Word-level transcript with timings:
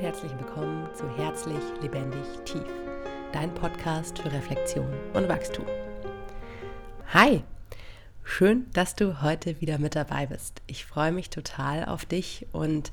und 0.00 0.06
herzlich 0.06 0.32
willkommen 0.38 0.88
zu 0.94 1.06
Herzlich, 1.16 1.62
Lebendig, 1.82 2.24
Tief, 2.46 2.62
dein 3.32 3.52
Podcast 3.52 4.18
für 4.18 4.32
Reflexion 4.32 4.88
und 5.12 5.28
Wachstum. 5.28 5.66
Hi, 7.12 7.42
schön, 8.30 8.66
dass 8.72 8.94
du 8.94 9.22
heute 9.22 9.60
wieder 9.60 9.78
mit 9.78 9.96
dabei 9.96 10.26
bist. 10.26 10.62
Ich 10.66 10.84
freue 10.84 11.12
mich 11.12 11.30
total 11.30 11.84
auf 11.84 12.04
dich 12.04 12.46
und 12.52 12.90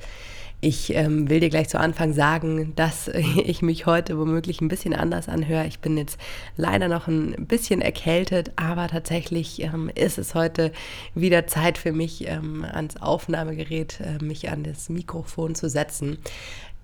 ich 0.60 0.96
ähm, 0.96 1.29
will 1.29 1.40
dir 1.40 1.49
gleich 1.49 1.70
zu 1.70 1.79
Anfang 1.79 2.13
sagen, 2.13 2.74
dass 2.76 3.08
ich 3.44 3.62
mich 3.62 3.85
heute 3.85 4.17
womöglich 4.17 4.62
ein 4.62 4.67
bisschen 4.67 4.94
anders 4.94 5.29
anhöre. 5.29 5.67
Ich 5.67 5.79
bin 5.79 5.97
jetzt 5.97 6.20
leider 6.56 6.88
noch 6.88 7.08
ein 7.08 7.46
bisschen 7.47 7.81
erkältet, 7.81 8.52
aber 8.56 8.88
tatsächlich 8.88 9.62
ähm, 9.62 9.89
ist 9.94 10.17
es 10.17 10.34
heute 10.34 10.71
wieder 11.13 11.46
Zeit 11.46 11.78
für 11.78 11.92
mich, 11.92 12.28
ähm, 12.28 12.65
ans 12.65 12.97
Aufnahmegerät, 12.97 13.99
äh, 14.01 14.24
mich 14.24 14.49
an 14.49 14.63
das 14.63 14.90
Mikrofon 14.90 15.54
zu 15.54 15.69
setzen. 15.69 16.17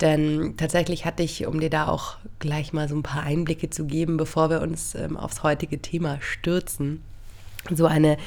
Denn 0.01 0.55
tatsächlich 0.57 1.05
hatte 1.05 1.23
ich, 1.23 1.47
um 1.47 1.59
dir 1.59 1.69
da 1.69 1.87
auch 1.87 2.17
gleich 2.39 2.73
mal 2.73 2.87
so 2.87 2.95
ein 2.95 3.03
paar 3.03 3.23
Einblicke 3.23 3.69
zu 3.69 3.85
geben, 3.85 4.17
bevor 4.17 4.49
wir 4.49 4.61
uns 4.61 4.95
ähm, 4.95 5.17
aufs 5.17 5.43
heutige 5.43 5.81
Thema 5.81 6.19
stürzen, 6.21 7.01
so 7.71 7.85
eine 7.85 8.17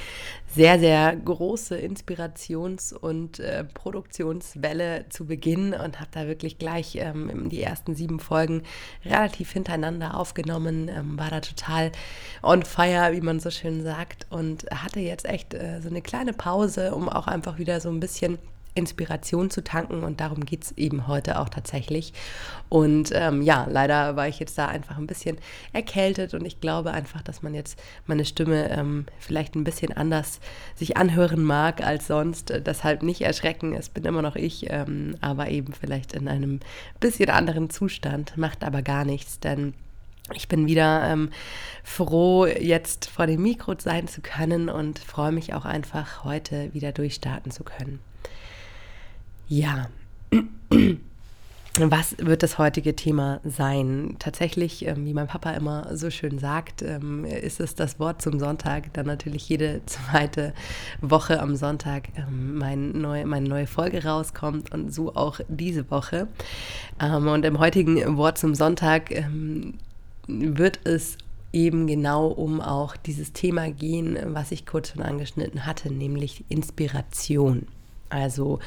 sehr, 0.55 0.79
sehr 0.79 1.15
große 1.15 1.77
Inspirations- 1.77 2.93
und 2.95 3.41
äh, 3.41 3.65
Produktionswelle 3.65 5.07
zu 5.11 5.27
Beginn 5.27 5.75
und 5.75 6.01
habe 6.01 6.11
da 6.13 6.27
wirklich 6.27 6.59
gleich 6.59 6.97
ähm, 6.97 7.51
die 7.51 7.63
ersten 7.63 7.95
sieben 7.95 8.21
Folgen 8.21 8.63
relativ 9.05 9.53
hintereinander 9.53 10.17
aufgenommen, 10.17 10.89
ähm, 10.89 11.19
war 11.19 11.29
da 11.31 11.41
total 11.41 11.93
on 12.43 12.63
fire, 12.63 13.13
wie 13.13 13.21
man 13.21 13.39
so 13.39 13.51
schön 13.51 13.83
sagt, 13.83 14.27
und 14.31 14.65
hatte 14.71 15.01
jetzt 15.01 15.27
echt 15.27 15.53
äh, 15.53 15.81
so 15.83 15.91
eine 15.91 16.01
kleine 16.01 16.33
Pause, 16.33 16.95
um 16.95 17.09
auch 17.09 17.27
einfach 17.27 17.59
wieder 17.59 17.81
so 17.81 17.91
ein 17.91 18.01
bisschen 18.01 18.39
Inspiration 18.77 19.51
zu 19.51 19.65
tanken 19.65 20.05
und 20.05 20.21
darum 20.21 20.45
geht 20.45 20.65
es 20.65 20.73
eben 20.73 21.09
heute 21.09 21.41
auch 21.41 21.49
tatsächlich. 21.49 22.13
Und 22.69 23.11
ähm, 23.13 23.43
ja, 23.43 23.67
leider 23.71 24.17
war 24.17 24.29
ich 24.29 24.39
jetzt 24.39 24.57
da 24.59 24.69
einfach 24.69 24.99
ein 24.99 25.07
bisschen 25.07 25.39
erkältet 25.73 26.35
und 26.35 26.45
ich 26.45 26.61
glaube 26.61 26.93
einfach, 26.93 27.23
dass 27.23 27.43
man 27.43 27.55
jetzt 27.55 27.79
meine 28.07 28.25
Stimme 28.25 28.71
ähm, 28.71 29.07
vielleicht 29.19 29.55
ein 29.55 29.65
bisschen 29.65 29.93
anders 29.93 30.41
sich 30.75 30.97
anhören 30.97 31.43
mag 31.43 31.85
als 31.85 32.07
sonst. 32.07 32.53
Deshalb 32.67 33.03
nicht 33.03 33.23
erschrecken, 33.23 33.75
es 33.75 33.89
bin 33.89 34.05
immer 34.05 34.23
noch 34.23 34.37
ich, 34.37 34.71
ähm, 34.71 35.17
aber 35.21 35.49
eben 35.49 35.73
vielleicht 35.73 36.13
in 36.13 36.29
einem 36.29 36.61
bisschen 37.01 37.31
anderen 37.31 37.71
Zustand, 37.71 38.37
macht 38.37 38.63
aber 38.63 38.83
gar 38.83 39.05
nichts, 39.05 39.41
denn 39.41 39.75
ich 40.35 40.49
bin 40.49 40.67
wieder 40.67 41.09
ähm, 41.09 41.31
froh, 41.85 42.47
jetzt 42.47 43.09
vor 43.09 43.27
dem 43.27 43.43
Mikro 43.43 43.75
sein 43.79 44.09
zu 44.09 44.21
können 44.21 44.69
und 44.69 44.99
freue 44.99 45.31
mich 45.31 45.55
auch 45.55 45.65
einfach, 45.65 46.25
heute 46.25 46.75
wieder 46.75 46.91
durchstarten 46.91 47.53
zu 47.53 47.63
können. 47.63 48.01
Ja. 49.49 49.89
Was 51.79 52.17
wird 52.19 52.43
das 52.43 52.57
heutige 52.57 52.97
Thema 52.97 53.41
sein? 53.45 54.17
Tatsächlich, 54.19 54.87
ähm, 54.87 55.05
wie 55.05 55.13
mein 55.13 55.27
Papa 55.27 55.51
immer 55.51 55.95
so 55.95 56.09
schön 56.09 56.39
sagt, 56.39 56.81
ähm, 56.81 57.27
ist 57.27 57.61
es 57.61 57.75
das 57.75 58.01
Wort 58.01 58.23
zum 58.23 58.39
Sonntag, 58.39 58.95
dann 58.95 59.05
natürlich 59.05 59.47
jede 59.51 59.83
zweite 59.87 60.55
Woche 61.03 61.39
am 61.39 61.55
Sonntag 61.55 62.09
ähm, 62.17 62.57
meine 62.57 63.49
neue 63.49 63.67
Folge 63.67 64.05
rauskommt 64.05 64.73
und 64.73 64.93
so 64.93 65.15
auch 65.15 65.41
diese 65.49 65.91
Woche. 65.91 66.29
Und 66.99 67.45
im 67.45 67.59
heutigen 67.59 68.17
Wort 68.17 68.39
zum 68.39 68.55
Sonntag 68.55 69.11
wird 70.27 70.81
es 70.85 71.19
eben 71.53 71.87
genau 71.87 72.29
um 72.29 72.63
auch 72.63 72.97
dieses 72.97 73.35
Thema 73.35 73.71
gehen, 73.71 74.19
was 74.29 74.51
ich 74.51 74.65
kurz 74.65 74.93
schon 74.93 75.03
angeschnitten 75.03 75.67
hatte, 75.67 75.93
nämlich 75.93 76.45
Inspiration. 76.49 77.67
Also 78.09 78.61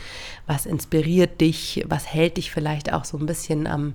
was 0.47 0.65
inspiriert 0.65 1.41
dich, 1.41 1.83
was 1.87 2.11
hält 2.11 2.37
dich 2.37 2.51
vielleicht 2.51 2.91
auch 2.93 3.05
so 3.05 3.17
ein 3.17 3.25
bisschen 3.25 3.67
am, 3.67 3.93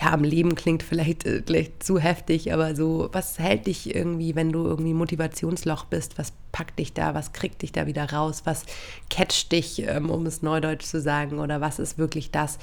ja, 0.00 0.12
am 0.12 0.24
Leben 0.24 0.54
klingt 0.54 0.82
vielleicht, 0.82 1.26
äh, 1.26 1.42
vielleicht 1.46 1.82
zu 1.82 1.98
heftig, 1.98 2.52
aber 2.52 2.74
so, 2.74 3.08
was 3.12 3.38
hält 3.38 3.66
dich 3.66 3.94
irgendwie, 3.94 4.34
wenn 4.34 4.50
du 4.50 4.64
irgendwie 4.64 4.94
Motivationsloch 4.94 5.84
bist, 5.84 6.18
was 6.18 6.32
packt 6.52 6.78
dich 6.78 6.94
da, 6.94 7.14
was 7.14 7.32
kriegt 7.32 7.62
dich 7.62 7.72
da 7.72 7.86
wieder 7.86 8.10
raus, 8.10 8.42
was 8.44 8.64
catcht 9.10 9.52
dich, 9.52 9.86
ähm, 9.86 10.10
um 10.10 10.26
es 10.26 10.42
neudeutsch 10.42 10.84
zu 10.84 11.00
sagen, 11.00 11.38
oder 11.38 11.60
was 11.60 11.78
ist 11.78 11.98
wirklich 11.98 12.30
das, 12.30 12.58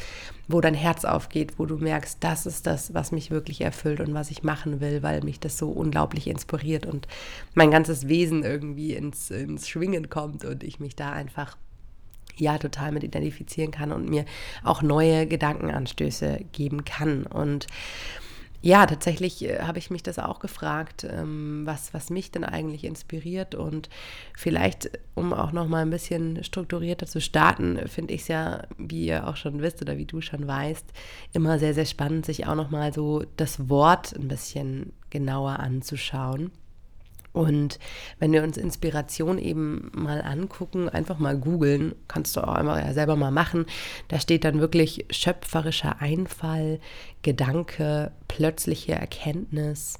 wo 0.48 0.62
dein 0.62 0.74
Herz 0.74 1.06
aufgeht, 1.06 1.54
wo 1.58 1.66
du 1.66 1.78
merkst, 1.78 2.18
das 2.22 2.46
ist 2.46 2.66
das, 2.66 2.94
was 2.94 3.12
mich 3.12 3.30
wirklich 3.30 3.62
erfüllt 3.62 4.00
und 4.00 4.14
was 4.14 4.32
ich 4.32 4.44
machen 4.44 4.82
will, 4.82 5.04
weil 5.04 5.22
mich 5.22 5.40
das 5.40 5.58
so 5.58 5.70
unglaublich 5.70 6.28
inspiriert 6.28 6.86
und 6.86 7.08
mein 7.54 7.72
ganzes 7.72 8.08
Wesen 8.08 8.44
irgendwie 8.44 8.94
ins, 8.94 9.30
ins 9.30 9.68
Schwingen 9.68 10.10
kommt 10.10 10.44
und 10.44 10.64
ich 10.64 10.80
mich 10.80 10.96
da 10.96 11.12
einfach 11.12 11.56
ja 12.40 12.58
total 12.58 12.92
mit 12.92 13.04
identifizieren 13.04 13.72
kann 13.72 13.92
und 13.92 14.10
mir 14.10 14.26
auch 14.64 14.82
neue 14.82 15.28
Gedankenanstöße 15.28 16.40
geben 16.52 16.86
kann. 16.86 17.26
Und 17.26 17.68
ja, 18.62 18.86
tatsächlich 18.86 19.46
äh, 19.46 19.60
habe 19.62 19.78
ich 19.78 19.92
mich 19.92 20.04
das 20.04 20.18
auch 20.18 20.40
gefragt, 20.40 21.06
ähm, 21.10 21.62
was, 21.66 21.94
was 21.94 22.10
mich 22.10 22.32
denn 22.32 22.44
eigentlich 22.44 22.84
inspiriert. 22.84 23.56
Und 23.56 23.88
vielleicht, 24.36 24.90
um 25.14 25.32
auch 25.32 25.52
noch 25.52 25.68
mal 25.68 25.84
ein 25.84 25.90
bisschen 25.90 26.44
strukturierter 26.44 27.06
zu 27.06 27.22
starten, 27.22 27.80
finde 27.88 28.14
ich 28.14 28.22
es 28.22 28.28
ja, 28.30 28.64
wie 28.78 29.06
ihr 29.06 29.28
auch 29.28 29.36
schon 29.36 29.62
wisst 29.62 29.82
oder 29.82 29.98
wie 29.98 30.06
du 30.06 30.22
schon 30.22 30.48
weißt, 30.48 30.86
immer 31.34 31.60
sehr, 31.60 31.74
sehr 31.74 31.86
spannend, 31.86 32.26
sich 32.26 32.48
auch 32.48 32.56
noch 32.56 32.72
mal 32.72 32.94
so 32.94 33.24
das 33.38 33.70
Wort 33.70 34.16
ein 34.16 34.28
bisschen 34.28 34.92
genauer 35.12 35.60
anzuschauen. 35.60 36.52
Und 37.34 37.78
wenn 38.20 38.32
wir 38.32 38.44
uns 38.44 38.58
Inspiration 38.58 39.38
eben 39.38 39.92
mal 39.94 40.22
angucken, 40.22 40.90
einfach 40.90 41.20
mal 41.20 41.38
googeln, 41.38 41.94
kannst 42.08 42.36
du 42.36 42.42
auch 42.42 42.54
einmal 42.54 42.94
selber 42.94 43.16
mal 43.16 43.32
machen. 43.32 43.66
Da 44.08 44.20
steht 44.20 44.44
dann 44.44 44.60
wirklich 44.60 45.06
schöpferischer 45.12 46.02
Einfall, 46.02 46.80
Gedanke, 47.22 48.12
plötzliche 48.28 48.94
Erkenntnis, 48.94 50.00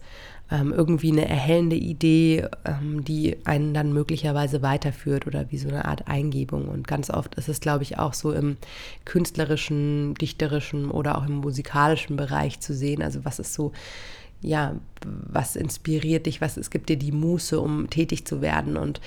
ähm, 0.50 0.72
irgendwie 0.72 1.12
eine 1.12 1.28
erhellende 1.28 1.76
Idee, 1.76 2.48
ähm, 2.66 3.04
die 3.04 3.38
einen 3.46 3.74
dann 3.74 3.92
möglicherweise 3.92 4.62
weiterführt 4.62 5.28
oder 5.28 5.52
wie 5.52 5.58
so 5.58 5.68
eine 5.68 5.86
Art 5.86 6.08
Eingebung. 6.08 6.70
Und 6.70 6.88
ganz 6.88 7.10
oft 7.10 7.36
ist 7.36 7.50
es, 7.50 7.60
glaube 7.60 7.84
ich, 7.84 8.00
auch 8.00 8.14
so 8.14 8.32
im 8.32 8.58
künstlerischen, 9.06 10.14
dichterischen 10.16 10.90
oder 10.90 11.18
auch 11.18 11.28
im 11.28 11.36
musikalischen 11.36 12.16
Bereich 12.16 12.60
zu 12.62 12.74
sehen. 12.74 13.02
Also 13.02 13.26
was 13.26 13.40
ist 13.40 13.54
so 13.54 13.74
ja, 14.42 14.76
was 15.04 15.56
inspiriert 15.56 16.26
dich, 16.26 16.42
was 16.42 16.58
es 16.58 16.70
gibt 16.70 16.90
dir 16.90 16.98
die 16.98 17.12
Muße, 17.12 17.60
um 17.60 17.90
tätig 17.90 18.26
zu 18.26 18.42
werden. 18.42 18.78
Und 18.78 19.02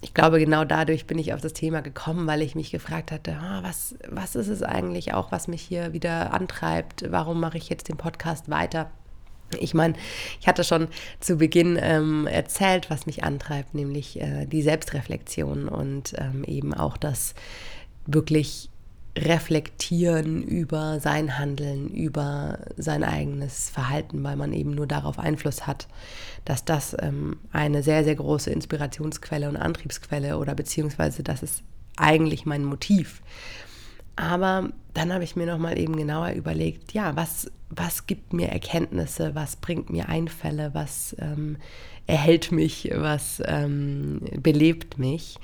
ich 0.00 0.14
glaube, 0.14 0.38
genau 0.38 0.64
dadurch 0.64 1.06
bin 1.06 1.18
ich 1.18 1.32
auf 1.32 1.40
das 1.40 1.52
Thema 1.52 1.80
gekommen, 1.80 2.26
weil 2.26 2.42
ich 2.42 2.54
mich 2.54 2.70
gefragt 2.70 3.10
hatte, 3.10 3.36
ah, 3.40 3.62
was, 3.62 3.96
was 4.08 4.36
ist 4.36 4.48
es 4.48 4.62
eigentlich 4.62 5.14
auch, 5.14 5.32
was 5.32 5.48
mich 5.48 5.62
hier 5.62 5.92
wieder 5.92 6.32
antreibt? 6.34 7.10
Warum 7.10 7.40
mache 7.40 7.58
ich 7.58 7.68
jetzt 7.68 7.88
den 7.88 7.96
Podcast 7.96 8.50
weiter? 8.50 8.90
Ich 9.60 9.74
meine, 9.74 9.94
ich 10.40 10.48
hatte 10.48 10.64
schon 10.64 10.88
zu 11.20 11.36
Beginn 11.36 11.78
ähm, 11.80 12.26
erzählt, 12.26 12.90
was 12.90 13.06
mich 13.06 13.24
antreibt, 13.24 13.74
nämlich 13.74 14.20
äh, 14.20 14.46
die 14.46 14.62
Selbstreflexion 14.62 15.68
und 15.68 16.14
ähm, 16.18 16.44
eben 16.44 16.74
auch 16.74 16.96
das 16.96 17.34
wirklich 18.06 18.70
reflektieren 19.16 20.42
über 20.42 20.98
sein 20.98 21.38
Handeln, 21.38 21.88
über 21.88 22.58
sein 22.76 23.04
eigenes 23.04 23.70
Verhalten, 23.70 24.24
weil 24.24 24.36
man 24.36 24.52
eben 24.52 24.72
nur 24.72 24.86
darauf 24.86 25.18
Einfluss 25.18 25.66
hat, 25.66 25.86
dass 26.44 26.64
das 26.64 26.96
ähm, 27.00 27.36
eine 27.52 27.82
sehr, 27.82 28.02
sehr 28.04 28.16
große 28.16 28.50
Inspirationsquelle 28.50 29.48
und 29.48 29.56
Antriebsquelle 29.56 30.38
oder 30.38 30.54
beziehungsweise 30.54 31.22
das 31.22 31.42
ist 31.42 31.62
eigentlich 31.96 32.44
mein 32.44 32.64
Motiv. 32.64 33.22
Aber 34.16 34.70
dann 34.94 35.12
habe 35.12 35.24
ich 35.24 35.36
mir 35.36 35.46
nochmal 35.46 35.78
eben 35.78 35.96
genauer 35.96 36.30
überlegt, 36.30 36.92
ja, 36.92 37.16
was, 37.16 37.50
was 37.70 38.06
gibt 38.06 38.32
mir 38.32 38.48
Erkenntnisse, 38.48 39.34
was 39.34 39.56
bringt 39.56 39.90
mir 39.90 40.08
Einfälle, 40.08 40.70
was 40.72 41.16
ähm, 41.18 41.56
erhält 42.06 42.52
mich, 42.52 42.90
was 42.94 43.42
ähm, 43.46 44.20
belebt 44.40 44.98
mich. 44.98 45.36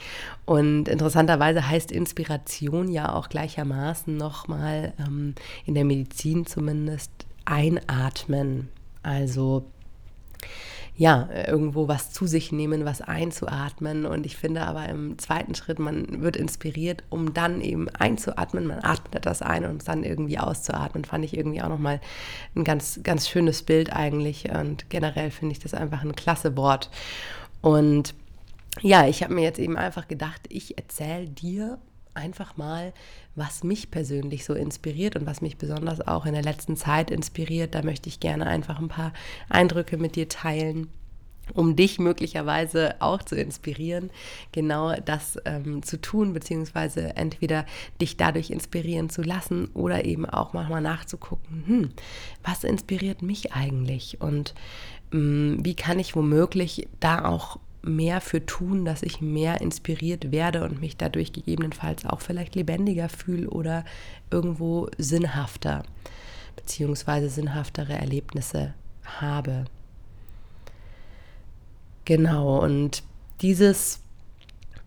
Und 0.45 0.89
interessanterweise 0.89 1.69
heißt 1.69 1.91
Inspiration 1.91 2.89
ja 2.89 3.15
auch 3.15 3.29
gleichermaßen 3.29 4.17
nochmal 4.17 4.93
ähm, 4.99 5.35
in 5.65 5.75
der 5.75 5.85
Medizin 5.85 6.47
zumindest 6.47 7.11
einatmen. 7.45 8.69
Also 9.03 9.65
ja, 11.01 11.31
irgendwo 11.47 11.89
was 11.89 12.13
zu 12.13 12.27
sich 12.27 12.53
nehmen, 12.53 12.85
was 12.85 13.01
einzuatmen. 13.01 14.05
Und 14.05 14.27
ich 14.27 14.37
finde 14.37 14.67
aber 14.67 14.87
im 14.91 15.17
zweiten 15.17 15.55
Schritt, 15.55 15.79
man 15.79 16.21
wird 16.21 16.37
inspiriert, 16.37 17.05
um 17.09 17.33
dann 17.33 17.63
eben 17.63 17.89
einzuatmen. 17.89 18.67
Man 18.67 18.85
atmet 18.85 19.15
etwas 19.15 19.41
ein 19.41 19.65
und 19.65 19.89
dann 19.89 20.05
irgendwie 20.05 20.39
auszuatmen. 20.39 21.07
Fand 21.07 21.25
ich 21.25 21.35
irgendwie 21.35 21.63
auch 21.63 21.71
nochmal 21.71 22.03
ein 22.55 22.65
ganz, 22.65 23.01
ganz 23.03 23.31
schönes 23.31 23.63
Bild 23.63 23.95
eigentlich. 23.95 24.51
Und 24.51 24.91
generell 24.91 25.31
finde 25.31 25.53
ich 25.53 25.59
das 25.59 25.73
einfach 25.73 26.03
ein 26.03 26.15
klasse 26.15 26.55
Wort. 26.59 26.91
Und 27.63 28.13
ja, 28.83 29.07
ich 29.07 29.23
habe 29.23 29.33
mir 29.33 29.45
jetzt 29.45 29.59
eben 29.59 29.79
einfach 29.79 30.07
gedacht, 30.07 30.43
ich 30.51 30.77
erzähle 30.77 31.29
dir 31.29 31.79
einfach 32.13 32.59
mal, 32.59 32.93
was 33.41 33.65
mich 33.65 33.91
persönlich 33.91 34.45
so 34.45 34.53
inspiriert 34.53 35.17
und 35.17 35.25
was 35.27 35.41
mich 35.41 35.57
besonders 35.57 36.07
auch 36.07 36.27
in 36.27 36.35
der 36.35 36.43
letzten 36.43 36.77
Zeit 36.77 37.11
inspiriert. 37.11 37.75
Da 37.75 37.83
möchte 37.83 38.11
ich 38.11 38.21
gerne 38.21 38.47
einfach 38.47 38.79
ein 38.79 38.89
paar 38.89 39.15
Eindrücke 39.49 39.97
mit 39.97 40.15
dir 40.15 40.29
teilen. 40.29 40.89
um 41.55 41.75
dich 41.75 41.99
möglicherweise 41.99 42.95
auch 43.01 43.25
zu 43.25 43.35
inspirieren, 43.35 44.11
genau 44.53 44.95
das 45.05 45.37
ähm, 45.47 45.83
zu 45.83 46.01
tun, 46.01 46.33
beziehungsweise 46.33 47.17
entweder 47.17 47.67
dich 48.01 48.17
dadurch 48.17 48.51
inspirieren 48.51 49.11
zu 49.11 49.23
lassen 49.23 49.67
oder 49.75 50.05
eben 50.05 50.27
auch 50.27 50.53
manchmal 50.53 50.81
nachzugucken, 50.81 51.65
hm, 51.67 51.91
was 52.45 52.63
inspiriert 52.63 53.23
mich 53.23 53.53
eigentlich 53.53 54.21
und 54.21 54.55
ähm, 55.13 55.59
wie 55.63 55.75
kann 55.75 55.99
ich 55.99 56.15
womöglich 56.15 56.87
da 57.01 57.25
auch 57.25 57.59
mehr 57.83 58.21
für 58.21 58.45
tun, 58.45 58.85
dass 58.85 59.03
ich 59.03 59.21
mehr 59.21 59.61
inspiriert 59.61 60.33
werde 60.33 60.65
und 60.65 60.81
mich 60.81 60.97
dadurch 60.97 61.33
gegebenenfalls 61.33 62.05
auch 62.05 62.21
vielleicht 62.21 62.55
lebendiger 62.55 63.09
fühle 63.09 63.49
oder 63.49 63.85
irgendwo 64.31 64.89
sinnhafter, 64.99 65.85
beziehungsweise 66.57 67.29
sinnhaftere 67.31 67.95
Erlebnisse 67.95 68.75
habe. 69.05 69.65
Genau, 72.05 72.63
und 72.63 73.03
dieses, 73.41 74.01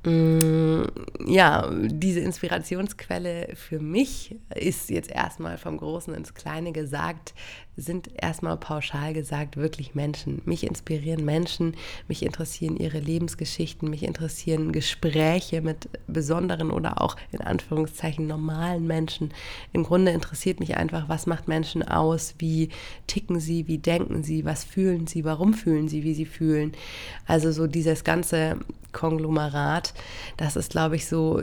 mh, 0.04 0.12
mm, 0.12 0.86
ja, 1.26 1.72
diese 1.72 2.20
Inspirationsquelle 2.20 3.56
für 3.56 3.80
mich 3.80 4.36
ist 4.54 4.90
jetzt 4.90 5.10
erstmal 5.10 5.58
vom 5.58 5.78
Großen 5.78 6.14
ins 6.14 6.34
Kleine 6.34 6.72
gesagt, 6.74 7.34
sind 7.76 8.10
erstmal 8.22 8.58
pauschal 8.58 9.14
gesagt 9.14 9.58
wirklich 9.58 9.96
Menschen. 9.96 10.42
Mich 10.46 10.64
inspirieren 10.66 11.26
Menschen, 11.26 11.76
mich 12.08 12.24
interessieren 12.24 12.78
ihre 12.78 13.00
Lebensgeschichten, 13.00 13.90
mich 13.90 14.04
interessieren 14.04 14.72
Gespräche 14.72 15.62
mit 15.62 15.90
besonderen 16.08 16.70
oder 16.70 17.02
auch 17.02 17.16
in 17.32 17.42
Anführungszeichen 17.42 18.28
normalen 18.28 18.86
Menschen. 18.86 19.34
Im 19.72 19.84
Grunde 19.84 20.12
interessiert 20.12 20.60
mich 20.60 20.78
einfach, 20.78 21.10
was 21.10 21.26
macht 21.26 21.48
Menschen 21.48 21.82
aus, 21.82 22.36
wie 22.38 22.70
ticken 23.08 23.40
sie, 23.40 23.68
wie 23.68 23.80
denken 23.80 24.24
sie, 24.24 24.46
was 24.46 24.64
fühlen 24.64 25.08
sie, 25.08 25.26
warum 25.26 25.54
fühlen 25.54 25.88
sie, 25.88 26.04
wie 26.04 26.14
sie 26.14 26.26
fühlen. 26.26 26.74
Also 27.26 27.52
so 27.52 27.66
dieses 27.66 28.04
ganze 28.04 28.58
Konglomerat, 28.92 29.96
das 30.38 30.56
ist, 30.56 30.72
glaube 30.72 30.96
ich, 30.96 31.08
so 31.08 31.42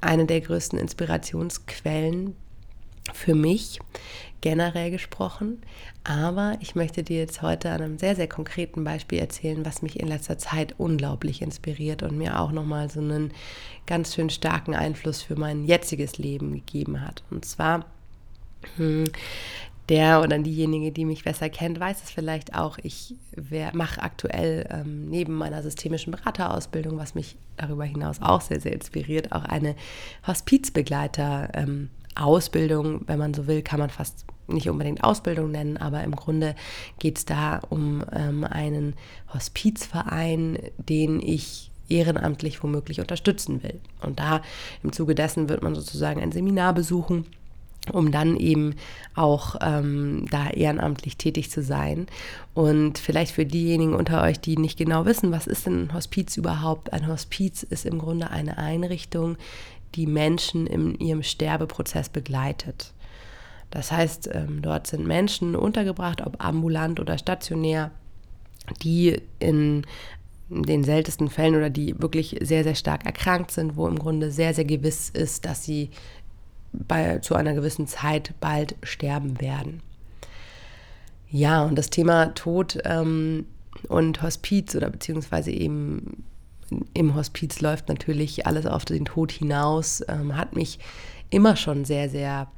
eine 0.00 0.26
der 0.26 0.40
größten 0.42 0.78
Inspirationsquellen 0.78 2.36
für 3.12 3.34
mich 3.34 3.80
generell 4.40 4.90
gesprochen. 4.90 5.62
Aber 6.04 6.56
ich 6.60 6.74
möchte 6.74 7.02
dir 7.02 7.18
jetzt 7.18 7.42
heute 7.42 7.70
an 7.70 7.82
einem 7.82 7.98
sehr, 7.98 8.14
sehr 8.14 8.28
konkreten 8.28 8.84
Beispiel 8.84 9.18
erzählen, 9.18 9.64
was 9.64 9.82
mich 9.82 9.98
in 9.98 10.08
letzter 10.08 10.38
Zeit 10.38 10.74
unglaublich 10.78 11.42
inspiriert 11.42 12.02
und 12.02 12.16
mir 12.16 12.40
auch 12.40 12.52
nochmal 12.52 12.90
so 12.90 13.00
einen 13.00 13.32
ganz 13.86 14.14
schön 14.14 14.30
starken 14.30 14.74
Einfluss 14.74 15.22
für 15.22 15.36
mein 15.36 15.64
jetziges 15.64 16.18
Leben 16.18 16.52
gegeben 16.52 17.00
hat. 17.00 17.22
Und 17.30 17.44
zwar 17.44 17.86
hm, 18.76 19.04
der 19.88 20.20
oder 20.20 20.38
diejenige, 20.38 20.90
die 20.90 21.04
mich 21.04 21.24
besser 21.24 21.48
kennt, 21.48 21.78
weiß 21.78 22.02
es 22.02 22.10
vielleicht 22.10 22.54
auch. 22.54 22.78
Ich 22.82 23.14
mache 23.72 24.02
aktuell 24.02 24.66
ähm, 24.70 25.08
neben 25.08 25.34
meiner 25.34 25.62
systemischen 25.62 26.10
Beraterausbildung, 26.10 26.98
was 26.98 27.14
mich 27.14 27.36
darüber 27.56 27.84
hinaus 27.84 28.20
auch 28.20 28.40
sehr, 28.40 28.60
sehr 28.60 28.72
inspiriert, 28.72 29.32
auch 29.32 29.44
eine 29.44 29.76
Hospizbegleiter 30.26 31.50
ähm, 31.54 31.90
Ausbildung, 32.16 33.02
wenn 33.06 33.18
man 33.18 33.34
so 33.34 33.46
will, 33.46 33.62
kann 33.62 33.80
man 33.80 33.90
fast 33.90 34.24
nicht 34.48 34.68
unbedingt 34.68 35.02
Ausbildung 35.02 35.50
nennen, 35.50 35.76
aber 35.76 36.04
im 36.04 36.14
Grunde 36.14 36.54
geht 36.98 37.18
es 37.18 37.24
da 37.24 37.60
um 37.68 38.04
ähm, 38.12 38.44
einen 38.44 38.94
Hospizverein, 39.32 40.58
den 40.78 41.20
ich 41.20 41.70
ehrenamtlich 41.88 42.62
womöglich 42.62 43.00
unterstützen 43.00 43.62
will. 43.62 43.80
Und 44.02 44.18
da 44.20 44.42
im 44.82 44.92
Zuge 44.92 45.14
dessen 45.14 45.48
wird 45.48 45.62
man 45.62 45.74
sozusagen 45.74 46.20
ein 46.20 46.32
Seminar 46.32 46.72
besuchen 46.74 47.26
um 47.92 48.10
dann 48.10 48.36
eben 48.36 48.74
auch 49.14 49.56
ähm, 49.60 50.26
da 50.30 50.50
ehrenamtlich 50.50 51.16
tätig 51.16 51.50
zu 51.50 51.62
sein. 51.62 52.06
Und 52.54 52.98
vielleicht 52.98 53.32
für 53.32 53.46
diejenigen 53.46 53.94
unter 53.94 54.22
euch, 54.22 54.40
die 54.40 54.56
nicht 54.56 54.78
genau 54.78 55.04
wissen, 55.04 55.32
was 55.32 55.46
ist 55.46 55.66
denn 55.66 55.84
ein 55.84 55.94
Hospiz 55.94 56.36
überhaupt? 56.36 56.92
Ein 56.92 57.06
Hospiz 57.06 57.62
ist 57.62 57.86
im 57.86 57.98
Grunde 57.98 58.30
eine 58.30 58.58
Einrichtung, 58.58 59.36
die 59.96 60.06
Menschen 60.06 60.66
in 60.66 60.98
ihrem 60.98 61.22
Sterbeprozess 61.22 62.08
begleitet. 62.08 62.92
Das 63.70 63.90
heißt, 63.90 64.30
ähm, 64.32 64.62
dort 64.62 64.86
sind 64.86 65.06
Menschen 65.06 65.56
untergebracht, 65.56 66.24
ob 66.24 66.42
ambulant 66.44 67.00
oder 67.00 67.18
stationär, 67.18 67.90
die 68.82 69.20
in 69.38 69.84
den 70.48 70.84
seltensten 70.84 71.28
Fällen 71.28 71.56
oder 71.56 71.70
die 71.70 72.00
wirklich 72.00 72.36
sehr, 72.40 72.62
sehr 72.62 72.76
stark 72.76 73.04
erkrankt 73.04 73.50
sind, 73.50 73.76
wo 73.76 73.88
im 73.88 73.98
Grunde 73.98 74.30
sehr, 74.30 74.54
sehr 74.54 74.64
gewiss 74.64 75.10
ist, 75.10 75.44
dass 75.44 75.64
sie 75.64 75.90
bei, 76.72 77.18
zu 77.18 77.34
einer 77.34 77.54
gewissen 77.54 77.86
Zeit 77.86 78.34
bald 78.40 78.76
sterben 78.82 79.40
werden. 79.40 79.82
Ja, 81.30 81.64
und 81.64 81.76
das 81.76 81.90
Thema 81.90 82.26
Tod 82.34 82.78
ähm, 82.84 83.46
und 83.88 84.22
Hospiz 84.22 84.74
oder 84.76 84.90
beziehungsweise 84.90 85.50
eben 85.50 86.24
im 86.94 87.14
Hospiz 87.14 87.60
läuft 87.60 87.88
natürlich 87.88 88.46
alles 88.46 88.66
auf 88.66 88.84
den 88.84 89.04
Tod 89.04 89.32
hinaus, 89.32 90.02
ähm, 90.08 90.36
hat 90.36 90.54
mich 90.54 90.78
immer 91.30 91.56
schon 91.56 91.84
sehr, 91.84 92.08
sehr 92.08 92.48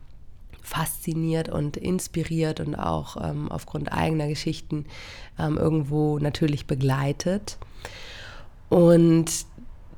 fasziniert 0.62 1.48
und 1.48 1.76
inspiriert 1.76 2.60
und 2.60 2.74
auch 2.74 3.16
ähm, 3.22 3.50
aufgrund 3.50 3.92
eigener 3.92 4.28
Geschichten 4.28 4.84
ähm, 5.38 5.56
irgendwo 5.56 6.18
natürlich 6.18 6.66
begleitet. 6.66 7.58
Und 8.68 9.30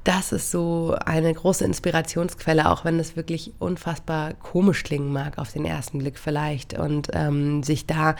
das 0.05 0.33
ist 0.33 0.51
so 0.51 0.97
eine 1.05 1.35
große 1.35 1.65
Inspirationsquelle, 1.65 2.71
auch 2.71 2.85
wenn 2.85 2.99
es 2.99 3.17
wirklich 3.17 3.53
unfassbar 3.59 4.35
komisch 4.35 4.83
klingen 4.83 5.13
mag 5.13 5.39
auf 5.39 5.53
den 5.53 5.65
ersten 5.65 5.99
Blick 5.99 6.19
vielleicht 6.19 6.79
und 6.79 7.09
ähm, 7.13 7.63
sich 7.63 7.87
da 7.87 8.17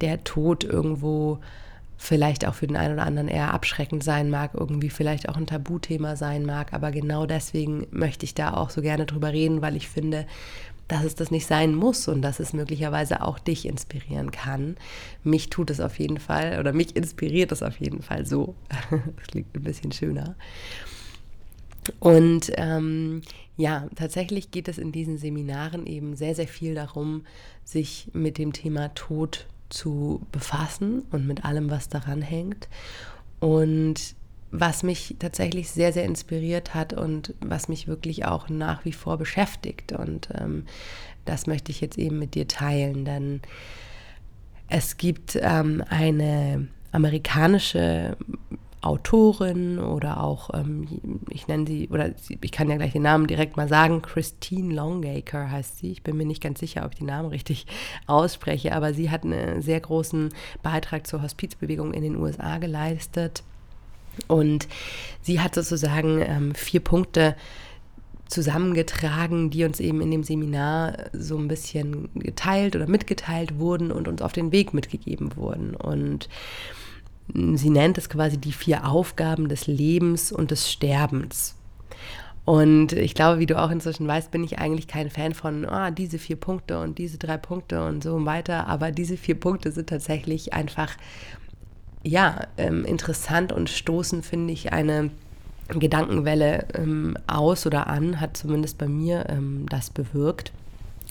der 0.00 0.24
Tod 0.24 0.64
irgendwo 0.64 1.38
vielleicht 2.02 2.46
auch 2.46 2.54
für 2.54 2.66
den 2.66 2.78
einen 2.78 2.94
oder 2.94 3.04
anderen 3.04 3.28
eher 3.28 3.52
abschreckend 3.52 4.02
sein 4.02 4.30
mag, 4.30 4.52
irgendwie 4.54 4.88
vielleicht 4.88 5.28
auch 5.28 5.36
ein 5.36 5.46
Tabuthema 5.46 6.16
sein 6.16 6.46
mag. 6.46 6.72
Aber 6.72 6.92
genau 6.92 7.26
deswegen 7.26 7.86
möchte 7.90 8.24
ich 8.24 8.32
da 8.32 8.54
auch 8.54 8.70
so 8.70 8.80
gerne 8.80 9.04
drüber 9.04 9.34
reden, 9.34 9.60
weil 9.60 9.76
ich 9.76 9.86
finde, 9.86 10.26
dass 10.88 11.04
es 11.04 11.14
das 11.14 11.30
nicht 11.30 11.46
sein 11.46 11.74
muss 11.74 12.08
und 12.08 12.22
dass 12.22 12.40
es 12.40 12.54
möglicherweise 12.54 13.20
auch 13.22 13.38
dich 13.38 13.66
inspirieren 13.66 14.30
kann. 14.30 14.76
Mich 15.24 15.50
tut 15.50 15.68
es 15.68 15.78
auf 15.78 15.98
jeden 15.98 16.18
Fall 16.18 16.58
oder 16.58 16.72
mich 16.72 16.96
inspiriert 16.96 17.52
es 17.52 17.62
auf 17.62 17.78
jeden 17.78 18.00
Fall 18.00 18.24
so. 18.24 18.54
das 18.90 19.26
klingt 19.28 19.54
ein 19.54 19.62
bisschen 19.62 19.92
schöner. 19.92 20.36
Und 21.98 22.50
ähm, 22.56 23.20
ja, 23.58 23.88
tatsächlich 23.94 24.50
geht 24.50 24.68
es 24.68 24.78
in 24.78 24.90
diesen 24.90 25.18
Seminaren 25.18 25.86
eben 25.86 26.16
sehr, 26.16 26.34
sehr 26.34 26.48
viel 26.48 26.74
darum, 26.74 27.26
sich 27.62 28.08
mit 28.14 28.38
dem 28.38 28.54
Thema 28.54 28.88
Tod 28.94 29.46
zu 29.70 30.26
befassen 30.32 31.02
und 31.10 31.26
mit 31.26 31.44
allem, 31.44 31.70
was 31.70 31.88
daran 31.88 32.22
hängt. 32.22 32.68
Und 33.38 34.14
was 34.52 34.82
mich 34.82 35.16
tatsächlich 35.18 35.70
sehr, 35.70 35.92
sehr 35.92 36.04
inspiriert 36.04 36.74
hat 36.74 36.92
und 36.92 37.34
was 37.40 37.68
mich 37.68 37.86
wirklich 37.86 38.24
auch 38.24 38.48
nach 38.48 38.84
wie 38.84 38.92
vor 38.92 39.16
beschäftigt. 39.16 39.92
Und 39.92 40.28
ähm, 40.34 40.66
das 41.24 41.46
möchte 41.46 41.70
ich 41.70 41.80
jetzt 41.80 41.98
eben 41.98 42.18
mit 42.18 42.34
dir 42.34 42.48
teilen, 42.48 43.04
denn 43.04 43.40
es 44.68 44.96
gibt 44.96 45.38
ähm, 45.40 45.84
eine 45.88 46.68
amerikanische 46.92 48.16
Autorin 48.82 49.78
oder 49.78 50.22
auch, 50.22 50.50
ähm, 50.54 50.86
ich 51.28 51.48
nenne 51.48 51.66
sie, 51.66 51.88
oder 51.90 52.12
ich 52.28 52.50
kann 52.50 52.70
ja 52.70 52.76
gleich 52.76 52.92
den 52.92 53.02
Namen 53.02 53.26
direkt 53.26 53.56
mal 53.56 53.68
sagen, 53.68 54.00
Christine 54.00 54.74
Longacre 54.74 55.50
heißt 55.50 55.78
sie. 55.78 55.92
Ich 55.92 56.02
bin 56.02 56.16
mir 56.16 56.24
nicht 56.24 56.42
ganz 56.42 56.60
sicher, 56.60 56.84
ob 56.84 56.92
ich 56.92 56.98
den 56.98 57.08
Namen 57.08 57.28
richtig 57.28 57.66
ausspreche, 58.06 58.74
aber 58.74 58.94
sie 58.94 59.10
hat 59.10 59.24
einen 59.24 59.60
sehr 59.60 59.80
großen 59.80 60.30
Beitrag 60.62 61.06
zur 61.06 61.22
Hospizbewegung 61.22 61.92
in 61.92 62.02
den 62.02 62.16
USA 62.16 62.58
geleistet. 62.58 63.42
Und 64.28 64.66
sie 65.22 65.40
hat 65.40 65.54
sozusagen 65.54 66.20
ähm, 66.22 66.54
vier 66.54 66.80
Punkte 66.80 67.36
zusammengetragen, 68.30 69.50
die 69.50 69.64
uns 69.64 69.80
eben 69.80 70.00
in 70.00 70.10
dem 70.10 70.22
Seminar 70.22 70.94
so 71.12 71.36
ein 71.36 71.48
bisschen 71.48 72.08
geteilt 72.14 72.76
oder 72.76 72.86
mitgeteilt 72.86 73.58
wurden 73.58 73.90
und 73.90 74.08
uns 74.08 74.22
auf 74.22 74.32
den 74.32 74.52
Weg 74.52 74.72
mitgegeben 74.72 75.36
wurden. 75.36 75.74
Und 75.74 76.28
sie 77.56 77.70
nennt 77.70 77.98
es 77.98 78.08
quasi 78.08 78.38
die 78.38 78.52
vier 78.52 78.88
Aufgaben 78.88 79.48
des 79.48 79.66
Lebens 79.66 80.32
und 80.32 80.50
des 80.50 80.70
Sterbens. 80.70 81.56
Und 82.44 82.92
ich 82.94 83.14
glaube, 83.14 83.38
wie 83.38 83.46
du 83.46 83.60
auch 83.60 83.70
inzwischen 83.70 84.08
weißt, 84.08 84.30
bin 84.30 84.42
ich 84.42 84.58
eigentlich 84.58 84.88
kein 84.88 85.10
Fan 85.10 85.34
von 85.34 85.66
ah, 85.66 85.90
diese 85.90 86.18
vier 86.18 86.36
Punkte 86.36 86.80
und 86.80 86.98
diese 86.98 87.18
drei 87.18 87.36
Punkte 87.36 87.84
und 87.84 88.02
so 88.02 88.24
weiter. 88.24 88.66
Aber 88.66 88.90
diese 88.90 89.16
vier 89.16 89.38
Punkte 89.38 89.70
sind 89.70 89.88
tatsächlich 89.88 90.52
einfach, 90.52 90.90
ja, 92.02 92.46
ähm, 92.56 92.84
interessant 92.84 93.52
und 93.52 93.68
stoßen, 93.68 94.22
finde 94.22 94.52
ich, 94.52 94.72
eine 94.72 95.10
Gedankenwelle 95.68 96.66
ähm, 96.74 97.16
aus 97.26 97.66
oder 97.66 97.86
an, 97.86 98.20
hat 98.20 98.36
zumindest 98.36 98.78
bei 98.78 98.88
mir 98.88 99.26
ähm, 99.28 99.66
das 99.68 99.90
bewirkt. 99.90 100.52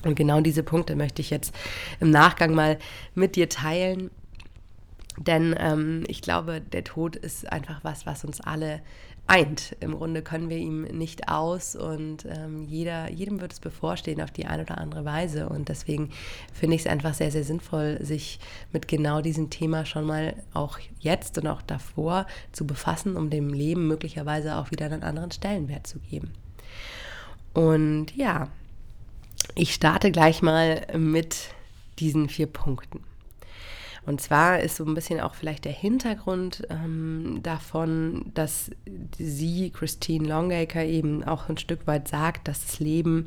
Und 0.04 0.16
genau 0.16 0.42
diese 0.42 0.64
Punkte 0.64 0.96
möchte 0.96 1.22
ich 1.22 1.30
jetzt 1.30 1.54
im 2.00 2.10
Nachgang 2.10 2.54
mal 2.54 2.78
mit 3.16 3.36
dir 3.36 3.50
teilen 3.50 4.10
denn 5.20 5.54
ähm, 5.58 6.04
ich 6.08 6.22
glaube, 6.22 6.62
der 6.62 6.84
Tod 6.84 7.16
ist 7.16 7.52
einfach 7.52 7.84
was, 7.84 8.06
was 8.06 8.24
uns 8.24 8.40
alle 8.42 8.82
eint. 9.28 9.76
Im 9.80 9.96
Grunde 9.96 10.22
können 10.24 10.50
wir 10.50 10.58
ihm 10.58 10.84
nicht 10.84 11.30
aus 11.30 11.76
und 11.76 12.26
ähm, 12.26 12.66
jeder, 12.68 13.12
jedem 13.12 13.40
wird 13.42 13.54
es 13.54 13.60
bevorstehen 13.60 14.22
auf 14.22 14.32
die 14.32 14.48
eine 14.48 14.64
oder 14.64 14.80
andere 14.80 15.06
Weise. 15.06 15.50
Und 15.50 15.70
deswegen 15.70 16.10
finde 16.52 16.76
ich 16.76 16.82
es 16.82 16.88
einfach 16.88 17.14
sehr, 17.14 17.32
sehr 17.32 17.44
sinnvoll, 17.44 18.00
sich 18.02 18.40
mit 18.74 18.88
genau 18.88 19.22
diesem 19.22 19.50
Thema 19.50 19.86
schon 19.86 20.06
mal 20.06 20.36
auch 20.54 20.80
jetzt 21.00 21.38
und 21.38 21.48
auch 21.48 21.62
davor 21.62 22.26
zu 22.52 22.66
befassen, 22.66 23.16
um 23.16 23.30
dem 23.30 23.50
Leben 23.50 23.88
möglicherweise 23.88 24.56
auch 24.56 24.72
wieder 24.72 24.88
einen 24.88 25.04
anderen 25.04 25.32
Stellenwert 25.32 25.86
zu 25.86 26.00
geben. 26.00 26.32
Und 27.54 28.16
ja, 28.16 28.48
ich 29.54 29.74
starte 29.74 30.12
gleich 30.12 30.42
mal 30.42 30.88
mit 30.98 31.50
diesen 32.00 32.30
vier 32.30 32.48
Punkten. 32.48 33.04
Und 34.10 34.20
zwar 34.20 34.60
ist 34.60 34.78
so 34.78 34.86
ein 34.86 34.96
bisschen 34.96 35.20
auch 35.20 35.36
vielleicht 35.36 35.66
der 35.66 35.72
Hintergrund 35.72 36.64
ähm, 36.72 37.42
davon, 37.44 38.32
dass 38.34 38.72
sie, 39.16 39.70
Christine 39.70 40.28
Longacre, 40.28 40.84
eben 40.84 41.24
auch 41.24 41.48
ein 41.48 41.60
Stück 41.60 41.86
weit 41.86 42.08
sagt, 42.08 42.48
dass 42.48 42.66
das 42.66 42.80
Leben 42.80 43.26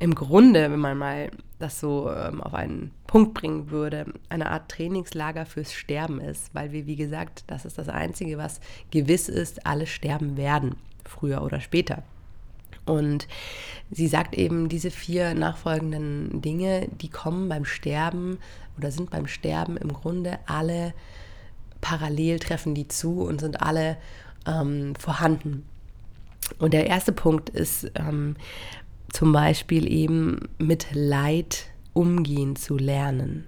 im 0.00 0.16
Grunde, 0.16 0.72
wenn 0.72 0.80
man 0.80 0.98
mal 0.98 1.30
das 1.60 1.78
so 1.78 2.10
ähm, 2.10 2.40
auf 2.40 2.52
einen 2.52 2.90
Punkt 3.06 3.34
bringen 3.34 3.70
würde, 3.70 4.06
eine 4.28 4.50
Art 4.50 4.68
Trainingslager 4.68 5.46
fürs 5.46 5.72
Sterben 5.72 6.20
ist, 6.20 6.52
weil 6.52 6.72
wir, 6.72 6.86
wie 6.86 6.96
gesagt, 6.96 7.44
das 7.46 7.64
ist 7.64 7.78
das 7.78 7.88
Einzige, 7.88 8.38
was 8.38 8.58
gewiss 8.90 9.28
ist, 9.28 9.66
alle 9.68 9.86
sterben 9.86 10.36
werden, 10.36 10.74
früher 11.04 11.42
oder 11.42 11.60
später. 11.60 12.02
Und 12.88 13.28
sie 13.90 14.08
sagt 14.08 14.36
eben, 14.36 14.68
diese 14.68 14.90
vier 14.90 15.34
nachfolgenden 15.34 16.40
Dinge, 16.42 16.88
die 17.00 17.08
kommen 17.08 17.48
beim 17.48 17.64
Sterben 17.64 18.38
oder 18.76 18.90
sind 18.90 19.10
beim 19.10 19.26
Sterben 19.26 19.76
im 19.76 19.92
Grunde 19.92 20.38
alle 20.46 20.94
parallel 21.80 22.38
treffen 22.38 22.74
die 22.74 22.88
zu 22.88 23.22
und 23.22 23.40
sind 23.40 23.62
alle 23.62 23.96
ähm, 24.46 24.94
vorhanden. 24.96 25.64
Und 26.58 26.72
der 26.72 26.86
erste 26.86 27.12
Punkt 27.12 27.50
ist 27.50 27.90
ähm, 27.94 28.36
zum 29.12 29.32
Beispiel 29.32 29.90
eben 29.90 30.48
mit 30.58 30.88
Leid 30.92 31.66
umgehen 31.92 32.56
zu 32.56 32.76
lernen. 32.76 33.46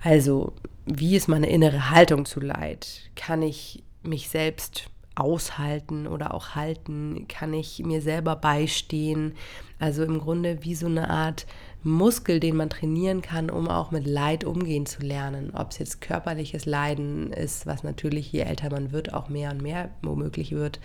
Also, 0.00 0.52
wie 0.86 1.16
ist 1.16 1.28
meine 1.28 1.48
innere 1.48 1.90
Haltung 1.90 2.26
zu 2.26 2.40
Leid? 2.40 3.10
Kann 3.16 3.42
ich 3.42 3.82
mich 4.02 4.28
selbst 4.28 4.90
aushalten 5.14 6.06
oder 6.06 6.34
auch 6.34 6.54
halten? 6.54 7.26
Kann 7.28 7.52
ich 7.52 7.80
mir 7.80 8.02
selber 8.02 8.36
beistehen? 8.36 9.34
Also 9.78 10.02
im 10.02 10.18
Grunde 10.18 10.58
wie 10.62 10.74
so 10.74 10.86
eine 10.86 11.10
Art 11.10 11.46
Muskel, 11.82 12.40
den 12.40 12.56
man 12.56 12.70
trainieren 12.70 13.20
kann, 13.20 13.50
um 13.50 13.68
auch 13.68 13.90
mit 13.90 14.06
Leid 14.06 14.44
umgehen 14.44 14.86
zu 14.86 15.02
lernen. 15.02 15.52
Ob 15.54 15.70
es 15.70 15.78
jetzt 15.78 16.00
körperliches 16.00 16.64
Leiden 16.64 17.32
ist, 17.32 17.66
was 17.66 17.82
natürlich 17.82 18.32
je 18.32 18.40
älter 18.40 18.70
man 18.70 18.92
wird, 18.92 19.12
auch 19.12 19.28
mehr 19.28 19.50
und 19.50 19.62
mehr 19.62 19.90
womöglich 20.02 20.52
wird. 20.52 20.80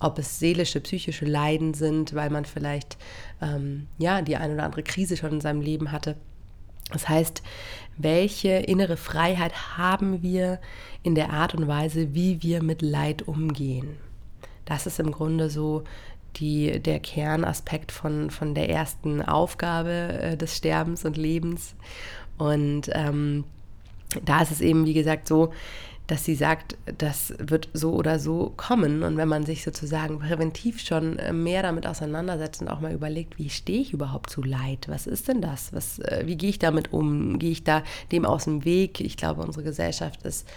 Ob 0.00 0.18
es 0.18 0.38
seelische, 0.38 0.80
psychische 0.80 1.26
Leiden 1.26 1.74
sind, 1.74 2.14
weil 2.14 2.30
man 2.30 2.44
vielleicht 2.44 2.96
ähm, 3.40 3.86
ja 3.98 4.22
die 4.22 4.36
eine 4.36 4.54
oder 4.54 4.64
andere 4.64 4.82
Krise 4.82 5.16
schon 5.16 5.32
in 5.32 5.40
seinem 5.40 5.60
Leben 5.60 5.92
hatte. 5.92 6.16
Das 6.92 7.08
heißt, 7.08 7.42
welche 7.96 8.50
innere 8.50 8.96
Freiheit 8.96 9.76
haben 9.76 10.22
wir 10.22 10.60
in 11.02 11.14
der 11.14 11.30
Art 11.32 11.54
und 11.54 11.68
Weise, 11.68 12.14
wie 12.14 12.42
wir 12.42 12.62
mit 12.62 12.82
Leid 12.82 13.26
umgehen? 13.28 13.96
Das 14.64 14.86
ist 14.86 15.00
im 15.00 15.10
Grunde 15.12 15.50
so 15.50 15.84
die, 16.36 16.80
der 16.80 17.00
Kernaspekt 17.00 17.92
von, 17.92 18.30
von 18.30 18.54
der 18.54 18.70
ersten 18.70 19.20
Aufgabe 19.22 19.90
äh, 19.90 20.36
des 20.36 20.56
Sterbens 20.56 21.04
und 21.04 21.16
Lebens. 21.16 21.74
Und 22.38 22.88
ähm, 22.92 23.44
da 24.24 24.42
ist 24.42 24.52
es 24.52 24.60
eben, 24.60 24.86
wie 24.86 24.94
gesagt, 24.94 25.26
so, 25.28 25.52
dass 26.10 26.24
sie 26.24 26.34
sagt, 26.34 26.76
das 26.98 27.34
wird 27.38 27.68
so 27.72 27.92
oder 27.92 28.18
so 28.18 28.52
kommen. 28.56 29.04
Und 29.04 29.16
wenn 29.16 29.28
man 29.28 29.46
sich 29.46 29.62
sozusagen 29.62 30.18
präventiv 30.18 30.80
schon 30.80 31.20
äh, 31.20 31.32
mehr 31.32 31.62
damit 31.62 31.86
auseinandersetzt 31.86 32.60
und 32.60 32.68
auch 32.68 32.80
mal 32.80 32.92
überlegt, 32.92 33.38
wie 33.38 33.48
stehe 33.48 33.80
ich 33.80 33.92
überhaupt 33.92 34.28
zu 34.30 34.42
Leid? 34.42 34.88
Was 34.88 35.06
ist 35.06 35.28
denn 35.28 35.40
das? 35.40 35.72
Was, 35.72 36.00
äh, 36.00 36.22
wie 36.26 36.36
gehe 36.36 36.50
ich 36.50 36.58
damit 36.58 36.92
um? 36.92 37.38
Gehe 37.38 37.52
ich 37.52 37.62
da 37.62 37.84
dem 38.10 38.24
aus 38.24 38.44
dem 38.44 38.64
Weg? 38.64 39.00
Ich 39.00 39.16
glaube, 39.16 39.42
unsere 39.42 39.62
Gesellschaft 39.62 40.22
ist 40.24 40.48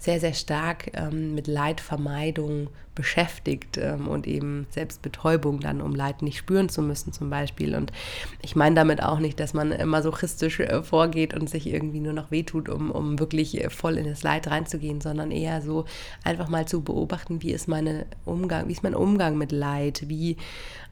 sehr, 0.00 0.18
sehr 0.18 0.32
stark 0.32 0.90
ähm, 0.94 1.34
mit 1.34 1.46
Leidvermeidung 1.46 2.68
beschäftigt 2.94 3.76
ähm, 3.76 4.08
und 4.08 4.26
eben 4.26 4.66
Selbstbetäubung 4.70 5.60
dann, 5.60 5.82
um 5.82 5.94
Leid 5.94 6.22
nicht 6.22 6.38
spüren 6.38 6.70
zu 6.70 6.80
müssen 6.80 7.12
zum 7.12 7.28
Beispiel. 7.28 7.74
Und 7.74 7.92
ich 8.40 8.56
meine 8.56 8.74
damit 8.74 9.02
auch 9.02 9.18
nicht, 9.18 9.38
dass 9.38 9.52
man 9.52 9.74
masochistisch 9.86 10.60
äh, 10.60 10.82
vorgeht 10.82 11.34
und 11.34 11.50
sich 11.50 11.66
irgendwie 11.66 12.00
nur 12.00 12.14
noch 12.14 12.30
wehtut, 12.30 12.70
um, 12.70 12.90
um 12.90 13.18
wirklich 13.18 13.62
äh, 13.62 13.68
voll 13.68 13.98
in 13.98 14.06
das 14.06 14.22
Leid 14.22 14.48
reinzugehen, 14.48 15.02
sondern 15.02 15.30
eher 15.30 15.60
so 15.60 15.84
einfach 16.24 16.48
mal 16.48 16.66
zu 16.66 16.80
beobachten, 16.80 17.42
wie 17.42 17.52
ist, 17.52 17.68
meine 17.68 18.06
Umgang, 18.24 18.68
wie 18.68 18.72
ist 18.72 18.82
mein 18.82 18.94
Umgang 18.94 19.36
mit 19.36 19.52
Leid, 19.52 20.04
wie, 20.06 20.38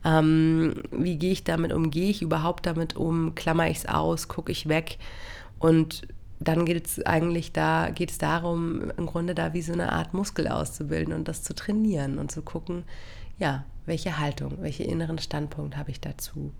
ähm, 0.05 0.83
wie 0.93 1.17
gehe 1.17 1.33
ich 1.33 1.45
damit 1.45 1.73
um, 1.73 1.91
gehe 1.91 2.11
ich 2.11 2.21
überhaupt 2.21 2.67
damit 2.67 2.95
um, 2.95 3.35
klammer 3.35 3.71
ich 3.71 3.79
es 3.79 3.87
aus, 3.87 4.29
gucke 4.29 4.53
ich 4.53 4.69
weg 4.69 4.99
und 5.59 6.07
dann 6.41 6.65
geht 6.65 6.87
es 6.87 7.05
eigentlich 7.05 7.53
da, 7.53 7.91
geht 7.91 8.11
es 8.11 8.19
darum, 8.19 8.91
im 8.97 9.07
Grunde 9.07 9.35
da 9.35 9.55
wie 9.55 9.63
so 9.63 9.73
eine 9.73 9.93
Art 9.93 10.15
Muskel 10.15 10.49
auszubilden 10.49 11.13
und 11.13 11.27
das 11.27 11.43
zu 11.43 11.55
trainieren 11.55 12.19
und 12.19 12.31
zu 12.31 12.43
gucken, 12.43 12.85
ja, 13.39 13.65
welche 13.87 14.19
Haltung, 14.19 14.59
welchen 14.61 14.87
inneren 14.87 15.19
Standpunkt 15.19 15.77
habe 15.77 15.91
ich 15.91 16.01
dazu. 16.01 16.53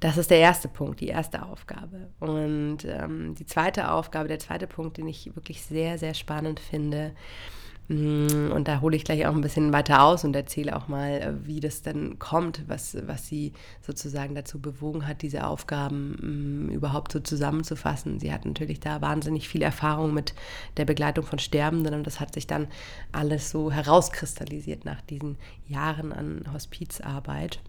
Das 0.00 0.16
ist 0.16 0.30
der 0.30 0.38
erste 0.38 0.68
Punkt, 0.68 1.00
die 1.00 1.08
erste 1.08 1.42
Aufgabe. 1.42 2.08
Und 2.20 2.84
ähm, 2.84 3.34
die 3.34 3.46
zweite 3.46 3.90
Aufgabe, 3.90 4.28
der 4.28 4.38
zweite 4.38 4.66
Punkt, 4.66 4.96
den 4.96 5.08
ich 5.08 5.34
wirklich 5.34 5.62
sehr, 5.62 5.98
sehr 5.98 6.14
spannend 6.14 6.60
finde, 6.60 7.12
und 7.88 8.64
da 8.64 8.82
hole 8.82 8.96
ich 8.96 9.04
gleich 9.04 9.26
auch 9.26 9.34
ein 9.34 9.40
bisschen 9.40 9.72
weiter 9.72 10.02
aus 10.02 10.22
und 10.22 10.36
erzähle 10.36 10.76
auch 10.76 10.88
mal, 10.88 11.10
äh, 11.10 11.46
wie 11.46 11.60
das 11.60 11.80
denn 11.80 12.18
kommt, 12.18 12.68
was, 12.68 12.98
was 13.06 13.26
sie 13.26 13.54
sozusagen 13.80 14.34
dazu 14.34 14.60
bewogen 14.60 15.08
hat, 15.08 15.22
diese 15.22 15.46
Aufgaben 15.46 16.66
mm, 16.66 16.68
überhaupt 16.68 17.12
so 17.12 17.20
zusammenzufassen. 17.20 18.20
Sie 18.20 18.30
hat 18.30 18.44
natürlich 18.44 18.80
da 18.80 19.00
wahnsinnig 19.00 19.48
viel 19.48 19.62
Erfahrung 19.62 20.12
mit 20.12 20.34
der 20.76 20.84
Begleitung 20.84 21.24
von 21.24 21.38
Sterbenden 21.38 21.94
und 21.94 22.06
das 22.06 22.20
hat 22.20 22.34
sich 22.34 22.46
dann 22.46 22.66
alles 23.10 23.50
so 23.50 23.72
herauskristallisiert 23.72 24.84
nach 24.84 25.00
diesen 25.00 25.38
Jahren 25.66 26.12
an 26.12 26.44
Hospizarbeit. 26.52 27.60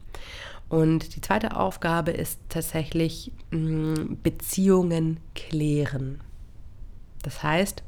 Und 0.67 1.15
die 1.15 1.21
zweite 1.21 1.55
Aufgabe 1.55 2.11
ist 2.11 2.41
tatsächlich 2.49 3.31
mm, 3.51 4.15
Beziehungen 4.21 5.21
klären. 5.33 6.19
Das 7.23 7.41
heißt, 7.41 7.83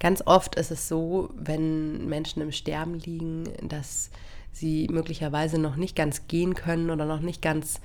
ganz 0.00 0.22
oft 0.26 0.56
ist 0.56 0.70
es 0.70 0.88
so, 0.88 1.30
wenn 1.36 2.06
Menschen 2.08 2.42
im 2.42 2.52
Sterben 2.52 2.94
liegen, 2.98 3.44
dass 3.62 4.10
sie 4.52 4.88
möglicherweise 4.90 5.58
noch 5.58 5.76
nicht 5.76 5.96
ganz 5.96 6.28
gehen 6.28 6.54
können 6.54 6.90
oder 6.90 7.04
noch 7.06 7.20
nicht 7.20 7.42
ganz 7.42 7.80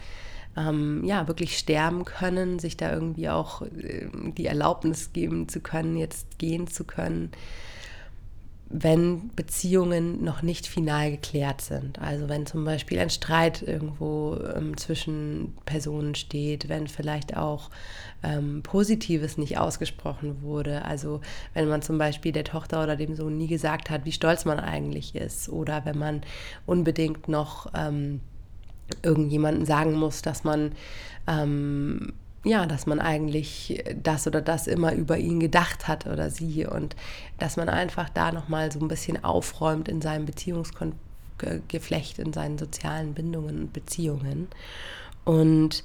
ähm, 0.56 1.04
ja, 1.06 1.28
wirklich 1.28 1.58
sterben 1.58 2.06
können, 2.06 2.60
sich 2.60 2.78
da 2.78 2.92
irgendwie 2.92 3.30
auch 3.30 3.62
äh, 3.62 4.08
die 4.38 4.46
Erlaubnis 4.46 5.14
geben 5.14 5.48
zu 5.48 5.60
können, 5.60 5.98
jetzt 5.98 6.38
gehen 6.40 6.68
zu 6.68 6.84
können 6.84 7.32
wenn 8.72 9.32
Beziehungen 9.36 10.24
noch 10.24 10.44
nicht 10.44 10.68
final 10.68 11.10
geklärt 11.12 11.62
sind. 11.62 12.00
Also 12.00 12.30
wenn 12.30 12.46
zum 12.46 12.64
Beispiel 12.66 13.00
ein 13.00 13.10
Streit 13.10 13.64
irgendwo 13.64 14.38
ähm, 14.56 14.78
zwischen 14.78 15.58
Personen 15.66 16.14
steht, 16.14 16.70
wenn 16.70 16.88
vielleicht 16.88 17.36
auch 17.36 17.72
ähm, 18.22 18.62
Positives 18.62 19.40
nicht 19.40 19.58
ausgesprochen 19.58 20.44
wurde. 20.44 20.86
Also 20.86 21.22
wenn 21.56 21.68
man 21.68 21.82
zum 21.82 21.98
Beispiel 21.98 22.32
der 22.32 22.44
Tochter 22.44 22.84
oder 22.84 22.96
dem 22.96 23.16
Sohn 23.16 23.38
nie 23.38 23.48
gesagt 23.48 23.90
hat, 23.90 24.06
wie 24.06 24.12
stolz 24.12 24.46
man 24.46 24.60
eigentlich 24.60 25.16
ist. 25.16 25.50
Oder 25.50 25.86
wenn 25.86 25.98
man 25.98 26.22
unbedingt 26.68 27.28
noch 27.28 27.72
ähm, 27.74 28.20
irgendjemanden 29.02 29.66
sagen 29.66 29.94
muss, 29.94 30.22
dass 30.22 30.44
man 30.44 30.74
ähm, 31.28 32.14
ja, 32.44 32.66
dass 32.66 32.86
man 32.86 33.00
eigentlich 33.00 33.84
das 34.02 34.26
oder 34.26 34.42
das 34.42 34.68
immer 34.68 34.94
über 34.94 35.18
ihn 35.18 35.40
gedacht 35.40 35.88
hat 35.88 36.08
oder 36.08 36.30
sie 36.30 36.66
und 36.66 36.96
dass 37.38 37.58
man 37.58 37.68
einfach 37.70 38.10
da 38.10 38.32
nochmal 38.32 38.72
so 38.72 38.80
ein 38.80 38.88
bisschen 38.88 39.24
aufräumt 39.24 39.90
in 39.90 40.02
seinem 40.02 40.26
Beziehungsgeflecht, 40.26 42.20
in 42.20 42.32
seinen 42.32 42.58
sozialen 42.58 43.14
Bindungen 43.14 43.64
und 43.64 43.74
Beziehungen. 43.74 44.48
Und 45.26 45.84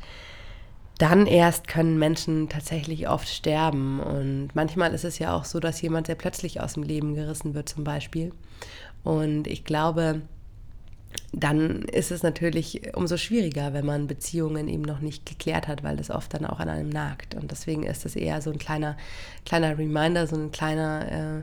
dann 0.99 1.27
erst 1.27 1.67
können 1.67 1.99
Menschen 1.99 2.49
tatsächlich 2.49 3.09
oft 3.09 3.29
sterben. 3.29 3.99
Und 3.99 4.51
manchmal 4.55 4.95
ist 4.95 5.05
es 5.05 5.19
ja 5.19 5.37
auch 5.37 5.45
so, 5.45 5.59
dass 5.59 5.83
jemand 5.83 6.07
sehr 6.07 6.15
plötzlich 6.15 6.61
aus 6.61 6.75
dem 6.75 6.85
Leben 6.85 7.15
gerissen 7.15 7.55
wird 7.55 7.69
zum 7.69 7.83
Beispiel. 7.83 8.33
Und 9.03 9.49
ich 9.49 9.65
glaube, 9.65 10.23
dann 11.33 11.83
ist 11.83 12.11
es 12.11 12.23
natürlich 12.23 12.95
umso 12.95 13.17
schwieriger, 13.17 13.73
wenn 13.73 13.87
man 13.87 14.07
Beziehungen 14.07 14.69
eben 14.69 14.83
noch 14.83 15.01
nicht 15.01 15.27
geklärt 15.27 15.69
hat, 15.69 15.83
weil 15.83 15.97
das 15.97 16.11
oft 16.11 16.33
dann 16.35 16.47
auch 16.47 16.61
an 16.61 16.69
einem 16.69 16.89
nagt. 16.89 17.35
Und 17.35 17.51
deswegen 17.51 17.83
ist 17.83 18.07
es 18.07 18.17
eher 18.17 18.41
so 18.41 18.51
ein 18.51 18.59
kleiner, 18.59 18.97
kleiner 19.45 19.77
Reminder, 19.77 20.27
so 20.27 20.37
ein 20.37 20.53
kleiner, 20.53 21.43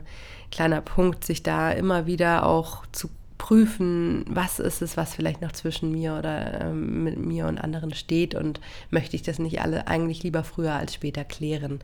kleiner 0.50 0.80
Punkt, 0.80 1.24
sich 1.24 1.42
da 1.42 1.70
immer 1.72 2.06
wieder 2.06 2.46
auch 2.46 2.84
zu 2.92 3.10
prüfen, 3.42 4.24
was 4.28 4.60
ist 4.60 4.82
es, 4.82 4.96
was 4.96 5.14
vielleicht 5.14 5.42
noch 5.42 5.52
zwischen 5.52 5.90
mir 5.90 6.14
oder 6.16 6.60
ähm, 6.60 7.02
mit 7.02 7.18
mir 7.18 7.46
und 7.46 7.58
anderen 7.58 7.92
steht 7.92 8.36
und 8.36 8.60
möchte 8.90 9.16
ich 9.16 9.22
das 9.22 9.40
nicht 9.40 9.60
alle 9.60 9.88
eigentlich 9.88 10.22
lieber 10.22 10.44
früher 10.44 10.74
als 10.74 10.94
später 10.94 11.24
klären, 11.24 11.80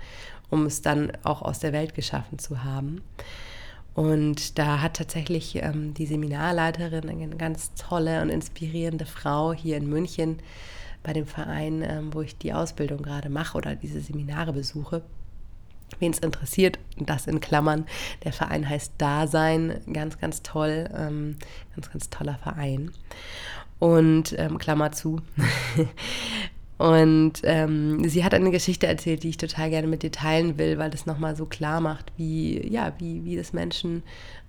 um 0.50 0.66
es 0.66 0.82
dann 0.82 1.10
auch 1.24 1.42
aus 1.42 1.58
der 1.58 1.72
Welt 1.72 1.94
geschaffen 1.94 2.38
zu 2.38 2.62
haben. 2.62 3.02
Und 3.98 4.60
da 4.60 4.80
hat 4.80 4.94
tatsächlich 4.94 5.56
ähm, 5.56 5.92
die 5.92 6.06
Seminarleiterin, 6.06 7.08
eine 7.08 7.34
ganz 7.34 7.74
tolle 7.74 8.22
und 8.22 8.28
inspirierende 8.28 9.06
Frau 9.06 9.52
hier 9.52 9.76
in 9.76 9.90
München 9.90 10.38
bei 11.02 11.12
dem 11.12 11.26
Verein, 11.26 11.82
ähm, 11.82 12.14
wo 12.14 12.20
ich 12.20 12.38
die 12.38 12.52
Ausbildung 12.52 13.02
gerade 13.02 13.28
mache 13.28 13.58
oder 13.58 13.74
diese 13.74 14.00
Seminare 14.00 14.52
besuche. 14.52 15.02
Wen 15.98 16.12
es 16.12 16.20
interessiert, 16.20 16.78
das 16.96 17.26
in 17.26 17.40
Klammern. 17.40 17.86
Der 18.22 18.32
Verein 18.32 18.68
heißt 18.68 18.92
Dasein, 18.98 19.80
ganz, 19.92 20.16
ganz 20.20 20.42
toll, 20.44 20.88
ähm, 20.96 21.34
ganz, 21.74 21.90
ganz 21.90 22.08
toller 22.08 22.36
Verein. 22.36 22.92
Und 23.80 24.32
ähm, 24.38 24.58
Klammer 24.58 24.92
zu. 24.92 25.20
Und 26.78 27.40
ähm, 27.42 28.08
sie 28.08 28.24
hat 28.24 28.34
eine 28.34 28.52
Geschichte 28.52 28.86
erzählt, 28.86 29.24
die 29.24 29.30
ich 29.30 29.36
total 29.36 29.68
gerne 29.68 29.88
mit 29.88 30.04
dir 30.04 30.12
teilen 30.12 30.58
will, 30.58 30.78
weil 30.78 30.90
das 30.90 31.06
nochmal 31.06 31.34
so 31.34 31.44
klar 31.44 31.80
macht, 31.80 32.12
wie, 32.16 32.66
ja, 32.72 32.92
wie, 32.98 33.24
wie 33.24 33.36
das 33.36 33.52
Menschen 33.52 34.04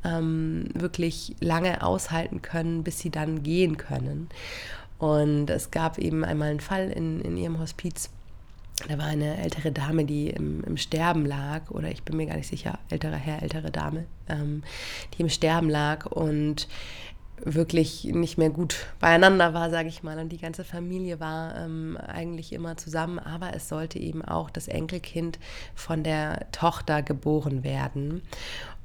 ähm, 0.05 0.65
wirklich 0.75 1.35
lange 1.39 1.83
aushalten 1.83 2.43
können, 2.43 2.83
bis 2.83 2.99
sie 2.99 3.09
dann 3.09 3.41
gehen 3.41 3.77
können. 3.77 4.29
Und 4.99 5.49
es 5.49 5.71
gab 5.71 5.97
eben 5.97 6.23
einmal 6.23 6.51
einen 6.51 6.59
Fall 6.59 6.91
in, 6.91 7.19
in 7.21 7.35
ihrem 7.35 7.59
Hospiz. 7.59 8.11
Da 8.87 8.97
war 8.97 9.05
eine 9.05 9.37
ältere 9.41 9.71
Dame, 9.71 10.05
die 10.05 10.29
im, 10.29 10.63
im 10.63 10.77
Sterben 10.77 11.25
lag, 11.25 11.71
oder 11.71 11.89
ich 11.89 12.03
bin 12.03 12.15
mir 12.15 12.27
gar 12.27 12.37
nicht 12.37 12.47
sicher, 12.47 12.77
älterer 12.89 13.15
Herr, 13.15 13.41
ältere 13.41 13.71
Dame, 13.71 14.05
ähm, 14.29 14.63
die 15.13 15.23
im 15.23 15.29
Sterben 15.29 15.69
lag 15.69 16.05
und 16.05 16.67
wirklich 17.45 18.05
nicht 18.05 18.37
mehr 18.37 18.49
gut 18.49 18.87
beieinander 18.99 19.53
war, 19.53 19.69
sage 19.69 19.89
ich 19.89 20.03
mal. 20.03 20.19
Und 20.19 20.29
die 20.29 20.37
ganze 20.37 20.63
Familie 20.63 21.19
war 21.19 21.55
ähm, 21.57 21.97
eigentlich 21.97 22.53
immer 22.53 22.77
zusammen, 22.77 23.19
aber 23.19 23.53
es 23.55 23.69
sollte 23.69 23.99
eben 23.99 24.23
auch 24.23 24.49
das 24.49 24.67
Enkelkind 24.67 25.39
von 25.75 26.03
der 26.03 26.51
Tochter 26.51 27.01
geboren 27.01 27.63
werden. 27.63 28.21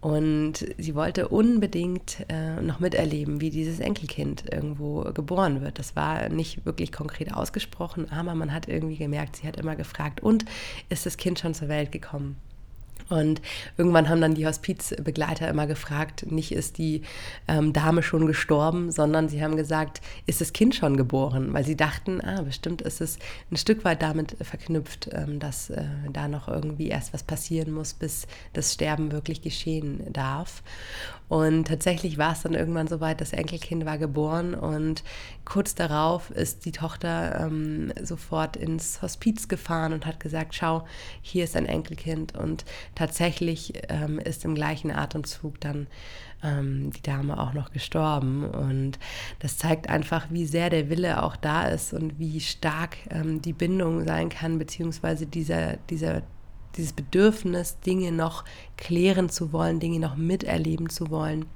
Und 0.00 0.66
sie 0.76 0.94
wollte 0.94 1.28
unbedingt 1.28 2.26
äh, 2.28 2.60
noch 2.60 2.78
miterleben, 2.78 3.40
wie 3.40 3.48
dieses 3.48 3.80
Enkelkind 3.80 4.44
irgendwo 4.52 5.00
geboren 5.14 5.62
wird. 5.62 5.78
Das 5.78 5.96
war 5.96 6.28
nicht 6.28 6.66
wirklich 6.66 6.92
konkret 6.92 7.32
ausgesprochen, 7.32 8.12
aber 8.12 8.34
man 8.34 8.52
hat 8.52 8.68
irgendwie 8.68 8.98
gemerkt, 8.98 9.36
sie 9.36 9.48
hat 9.48 9.56
immer 9.56 9.76
gefragt, 9.76 10.22
und 10.22 10.44
ist 10.90 11.06
das 11.06 11.16
Kind 11.16 11.38
schon 11.38 11.54
zur 11.54 11.68
Welt 11.68 11.90
gekommen? 11.90 12.36
Und 13.08 13.42
irgendwann 13.76 14.08
haben 14.08 14.20
dann 14.20 14.34
die 14.34 14.46
Hospizbegleiter 14.46 15.48
immer 15.48 15.66
gefragt, 15.66 16.30
nicht 16.30 16.52
ist 16.52 16.78
die 16.78 17.02
ähm, 17.48 17.72
Dame 17.72 18.02
schon 18.02 18.26
gestorben, 18.26 18.90
sondern 18.90 19.28
sie 19.28 19.42
haben 19.42 19.56
gesagt, 19.56 20.00
ist 20.26 20.40
das 20.40 20.52
Kind 20.52 20.74
schon 20.74 20.96
geboren? 20.96 21.52
Weil 21.52 21.64
sie 21.64 21.76
dachten, 21.76 22.20
ah, 22.20 22.42
bestimmt 22.42 22.82
ist 22.82 23.00
es 23.00 23.18
ein 23.50 23.56
Stück 23.56 23.84
weit 23.84 24.02
damit 24.02 24.36
verknüpft, 24.40 25.10
ähm, 25.12 25.38
dass 25.38 25.70
äh, 25.70 25.84
da 26.12 26.28
noch 26.28 26.48
irgendwie 26.48 26.88
erst 26.88 27.12
was 27.12 27.22
passieren 27.22 27.72
muss, 27.72 27.94
bis 27.94 28.26
das 28.52 28.72
Sterben 28.72 29.12
wirklich 29.12 29.42
geschehen 29.42 30.02
darf. 30.12 30.62
Und 31.28 31.68
tatsächlich 31.68 32.18
war 32.18 32.32
es 32.32 32.42
dann 32.42 32.54
irgendwann 32.54 32.86
soweit, 32.86 33.20
das 33.20 33.32
Enkelkind 33.32 33.86
war 33.86 33.96
geboren 33.96 34.54
und 34.54 35.02
kurz 35.44 35.74
darauf 35.74 36.30
ist 36.30 36.66
die 36.66 36.72
Tochter 36.72 37.40
ähm, 37.40 37.92
sofort 38.02 38.56
ins 38.56 39.00
Hospiz 39.00 39.48
gefahren 39.48 39.94
und 39.94 40.04
hat 40.04 40.20
gesagt, 40.20 40.54
schau, 40.54 40.86
hier 41.22 41.44
ist 41.44 41.56
ein 41.56 41.66
Enkelkind. 41.66 42.36
Und 42.36 42.64
tatsächlich 42.94 43.74
ähm, 43.88 44.18
ist 44.18 44.44
im 44.44 44.54
gleichen 44.54 44.90
Atemzug 44.90 45.60
dann 45.60 45.86
ähm, 46.42 46.92
die 46.92 47.02
Dame 47.02 47.38
auch 47.38 47.52
noch 47.52 47.72
gestorben. 47.72 48.44
Und 48.44 48.98
das 49.38 49.58
zeigt 49.58 49.88
einfach, 49.88 50.26
wie 50.30 50.46
sehr 50.46 50.70
der 50.70 50.90
Wille 50.90 51.22
auch 51.22 51.36
da 51.36 51.66
ist 51.68 51.92
und 51.92 52.18
wie 52.18 52.40
stark 52.40 52.96
ähm, 53.10 53.42
die 53.42 53.52
Bindung 53.52 54.04
sein 54.04 54.28
kann, 54.28 54.58
beziehungsweise 54.58 55.26
dieser, 55.26 55.76
dieser 55.90 56.22
dieses 56.76 56.92
Bedürfnis, 56.92 57.78
Dinge 57.80 58.12
noch 58.12 58.44
klären 58.76 59.28
zu 59.28 59.52
wollen, 59.52 59.80
Dinge 59.80 60.00
noch 60.00 60.16
miterleben 60.16 60.88
zu 60.90 61.10
wollen. 61.10 61.46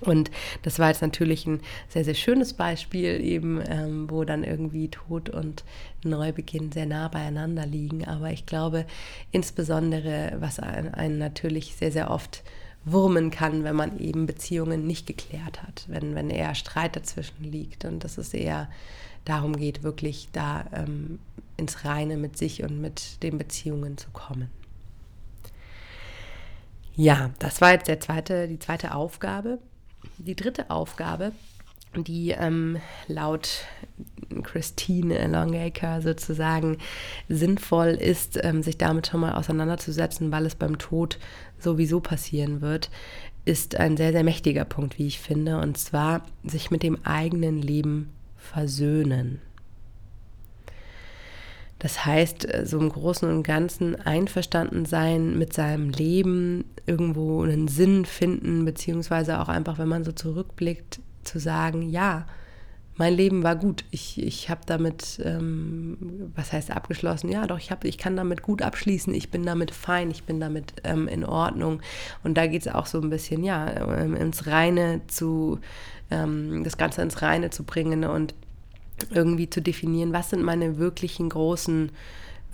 Und 0.00 0.30
das 0.62 0.78
war 0.78 0.88
jetzt 0.88 1.02
natürlich 1.02 1.46
ein 1.46 1.60
sehr, 1.88 2.04
sehr 2.04 2.14
schönes 2.14 2.54
Beispiel, 2.54 3.20
eben, 3.20 3.62
ähm, 3.68 4.10
wo 4.10 4.24
dann 4.24 4.44
irgendwie 4.44 4.88
Tod 4.88 5.30
und 5.30 5.64
Neubeginn 6.02 6.72
sehr 6.72 6.86
nah 6.86 7.08
beieinander 7.08 7.66
liegen. 7.66 8.04
Aber 8.04 8.30
ich 8.30 8.46
glaube, 8.46 8.86
insbesondere, 9.32 10.34
was 10.38 10.58
einen 10.58 11.18
natürlich 11.18 11.76
sehr, 11.76 11.92
sehr 11.92 12.10
oft 12.10 12.42
wurmen 12.84 13.30
kann, 13.30 13.64
wenn 13.64 13.76
man 13.76 13.98
eben 13.98 14.26
Beziehungen 14.26 14.86
nicht 14.86 15.06
geklärt 15.06 15.62
hat, 15.62 15.84
wenn, 15.88 16.14
wenn 16.14 16.30
eher 16.30 16.54
Streit 16.54 16.96
dazwischen 16.96 17.44
liegt. 17.44 17.84
Und 17.84 18.04
dass 18.04 18.18
es 18.18 18.34
eher 18.34 18.68
darum 19.24 19.56
geht, 19.56 19.82
wirklich 19.82 20.28
da 20.32 20.66
ähm, 20.72 21.18
ins 21.56 21.84
Reine 21.84 22.16
mit 22.16 22.36
sich 22.36 22.62
und 22.62 22.80
mit 22.80 23.22
den 23.22 23.38
Beziehungen 23.38 23.96
zu 23.96 24.10
kommen. 24.10 24.50
Ja, 26.96 27.30
das 27.38 27.60
war 27.60 27.72
jetzt 27.72 27.88
der 27.88 28.00
zweite, 28.00 28.46
die 28.48 28.58
zweite 28.58 28.94
Aufgabe. 28.94 29.58
Die 30.18 30.34
dritte 30.34 30.70
Aufgabe, 30.70 31.32
die 31.96 32.30
ähm, 32.30 32.78
laut 33.08 33.64
Christine 34.42 35.26
Longacre 35.28 36.02
sozusagen 36.02 36.78
sinnvoll 37.28 37.90
ist, 37.90 38.38
ähm, 38.42 38.62
sich 38.62 38.78
damit 38.78 39.06
schon 39.06 39.20
mal 39.20 39.34
auseinanderzusetzen, 39.34 40.32
weil 40.32 40.46
es 40.46 40.54
beim 40.54 40.78
Tod 40.78 41.18
sowieso 41.58 42.00
passieren 42.00 42.60
wird, 42.60 42.90
ist 43.44 43.76
ein 43.76 43.96
sehr, 43.96 44.12
sehr 44.12 44.24
mächtiger 44.24 44.64
Punkt, 44.64 44.98
wie 44.98 45.06
ich 45.06 45.20
finde, 45.20 45.58
und 45.58 45.78
zwar 45.78 46.24
sich 46.44 46.70
mit 46.70 46.82
dem 46.82 47.04
eigenen 47.04 47.60
Leben 47.60 48.10
versöhnen. 48.36 49.40
Das 51.78 52.04
heißt, 52.04 52.52
äh, 52.52 52.66
so 52.66 52.78
im 52.78 52.88
Großen 52.88 53.28
und 53.28 53.42
Ganzen 53.42 53.94
einverstanden 54.00 54.84
sein 54.86 55.38
mit 55.38 55.52
seinem 55.52 55.90
Leben, 55.90 56.64
irgendwo 56.86 57.42
einen 57.42 57.68
Sinn 57.68 58.04
finden, 58.04 58.64
beziehungsweise 58.64 59.40
auch 59.40 59.48
einfach, 59.48 59.78
wenn 59.78 59.88
man 59.88 60.04
so 60.04 60.12
zurückblickt, 60.12 61.00
zu 61.24 61.38
sagen, 61.38 61.82
ja, 61.82 62.26
mein 62.96 63.14
Leben 63.14 63.42
war 63.42 63.56
gut. 63.56 63.84
Ich, 63.90 64.22
ich 64.22 64.50
habe 64.50 64.60
damit, 64.66 65.20
ähm, 65.24 66.30
was 66.34 66.52
heißt 66.52 66.70
abgeschlossen? 66.70 67.28
Ja, 67.28 67.46
doch, 67.46 67.58
ich, 67.58 67.70
hab, 67.70 67.84
ich 67.84 67.98
kann 67.98 68.16
damit 68.16 68.42
gut 68.42 68.62
abschließen. 68.62 69.12
Ich 69.14 69.30
bin 69.30 69.44
damit 69.44 69.72
fein, 69.72 70.10
ich 70.10 70.24
bin 70.24 70.38
damit 70.38 70.74
ähm, 70.84 71.08
in 71.08 71.24
Ordnung. 71.24 71.80
Und 72.22 72.36
da 72.38 72.46
geht 72.46 72.62
es 72.62 72.72
auch 72.72 72.86
so 72.86 73.00
ein 73.00 73.10
bisschen, 73.10 73.42
ja, 73.42 73.98
ähm, 73.98 74.14
ins 74.14 74.46
Reine 74.46 75.00
zu, 75.08 75.58
ähm, 76.10 76.62
das 76.62 76.76
Ganze 76.76 77.02
ins 77.02 77.20
Reine 77.20 77.50
zu 77.50 77.64
bringen 77.64 78.04
und 78.04 78.34
irgendwie 79.10 79.50
zu 79.50 79.60
definieren, 79.60 80.12
was 80.12 80.30
sind 80.30 80.42
meine 80.42 80.78
wirklichen 80.78 81.28
großen 81.28 81.90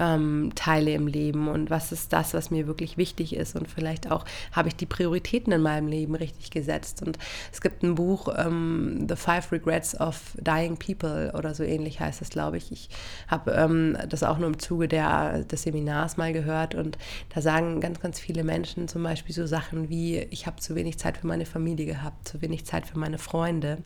ähm, 0.00 0.50
Teile 0.54 0.92
im 0.92 1.06
Leben 1.06 1.48
und 1.48 1.70
was 1.70 1.92
ist 1.92 2.12
das, 2.12 2.32
was 2.32 2.50
mir 2.50 2.66
wirklich 2.66 2.96
wichtig 2.96 3.36
ist 3.36 3.54
und 3.54 3.68
vielleicht 3.68 4.10
auch 4.10 4.24
habe 4.50 4.68
ich 4.68 4.76
die 4.76 4.86
Prioritäten 4.86 5.52
in 5.52 5.60
meinem 5.60 5.86
Leben 5.86 6.14
richtig 6.14 6.50
gesetzt 6.50 7.02
und 7.02 7.18
es 7.52 7.60
gibt 7.60 7.82
ein 7.82 7.94
Buch 7.94 8.34
ähm, 8.36 9.06
The 9.08 9.16
Five 9.16 9.52
Regrets 9.52 10.00
of 10.00 10.34
Dying 10.40 10.78
People 10.78 11.32
oder 11.36 11.54
so 11.54 11.62
ähnlich 11.62 12.00
heißt 12.00 12.22
es, 12.22 12.30
glaube 12.30 12.56
ich. 12.56 12.72
Ich 12.72 12.88
habe 13.28 13.52
ähm, 13.52 13.96
das 14.08 14.22
auch 14.22 14.38
nur 14.38 14.48
im 14.48 14.58
Zuge 14.58 14.88
der, 14.88 15.44
des 15.44 15.64
Seminars 15.64 16.16
mal 16.16 16.32
gehört 16.32 16.74
und 16.74 16.96
da 17.34 17.42
sagen 17.42 17.80
ganz, 17.80 18.00
ganz 18.00 18.18
viele 18.18 18.42
Menschen 18.42 18.88
zum 18.88 19.02
Beispiel 19.02 19.34
so 19.34 19.46
Sachen 19.46 19.90
wie, 19.90 20.18
ich 20.30 20.46
habe 20.46 20.60
zu 20.60 20.74
wenig 20.74 20.98
Zeit 20.98 21.18
für 21.18 21.26
meine 21.26 21.44
Familie 21.44 21.86
gehabt, 21.86 22.26
zu 22.26 22.40
wenig 22.40 22.64
Zeit 22.64 22.86
für 22.86 22.98
meine 22.98 23.18
Freunde. 23.18 23.78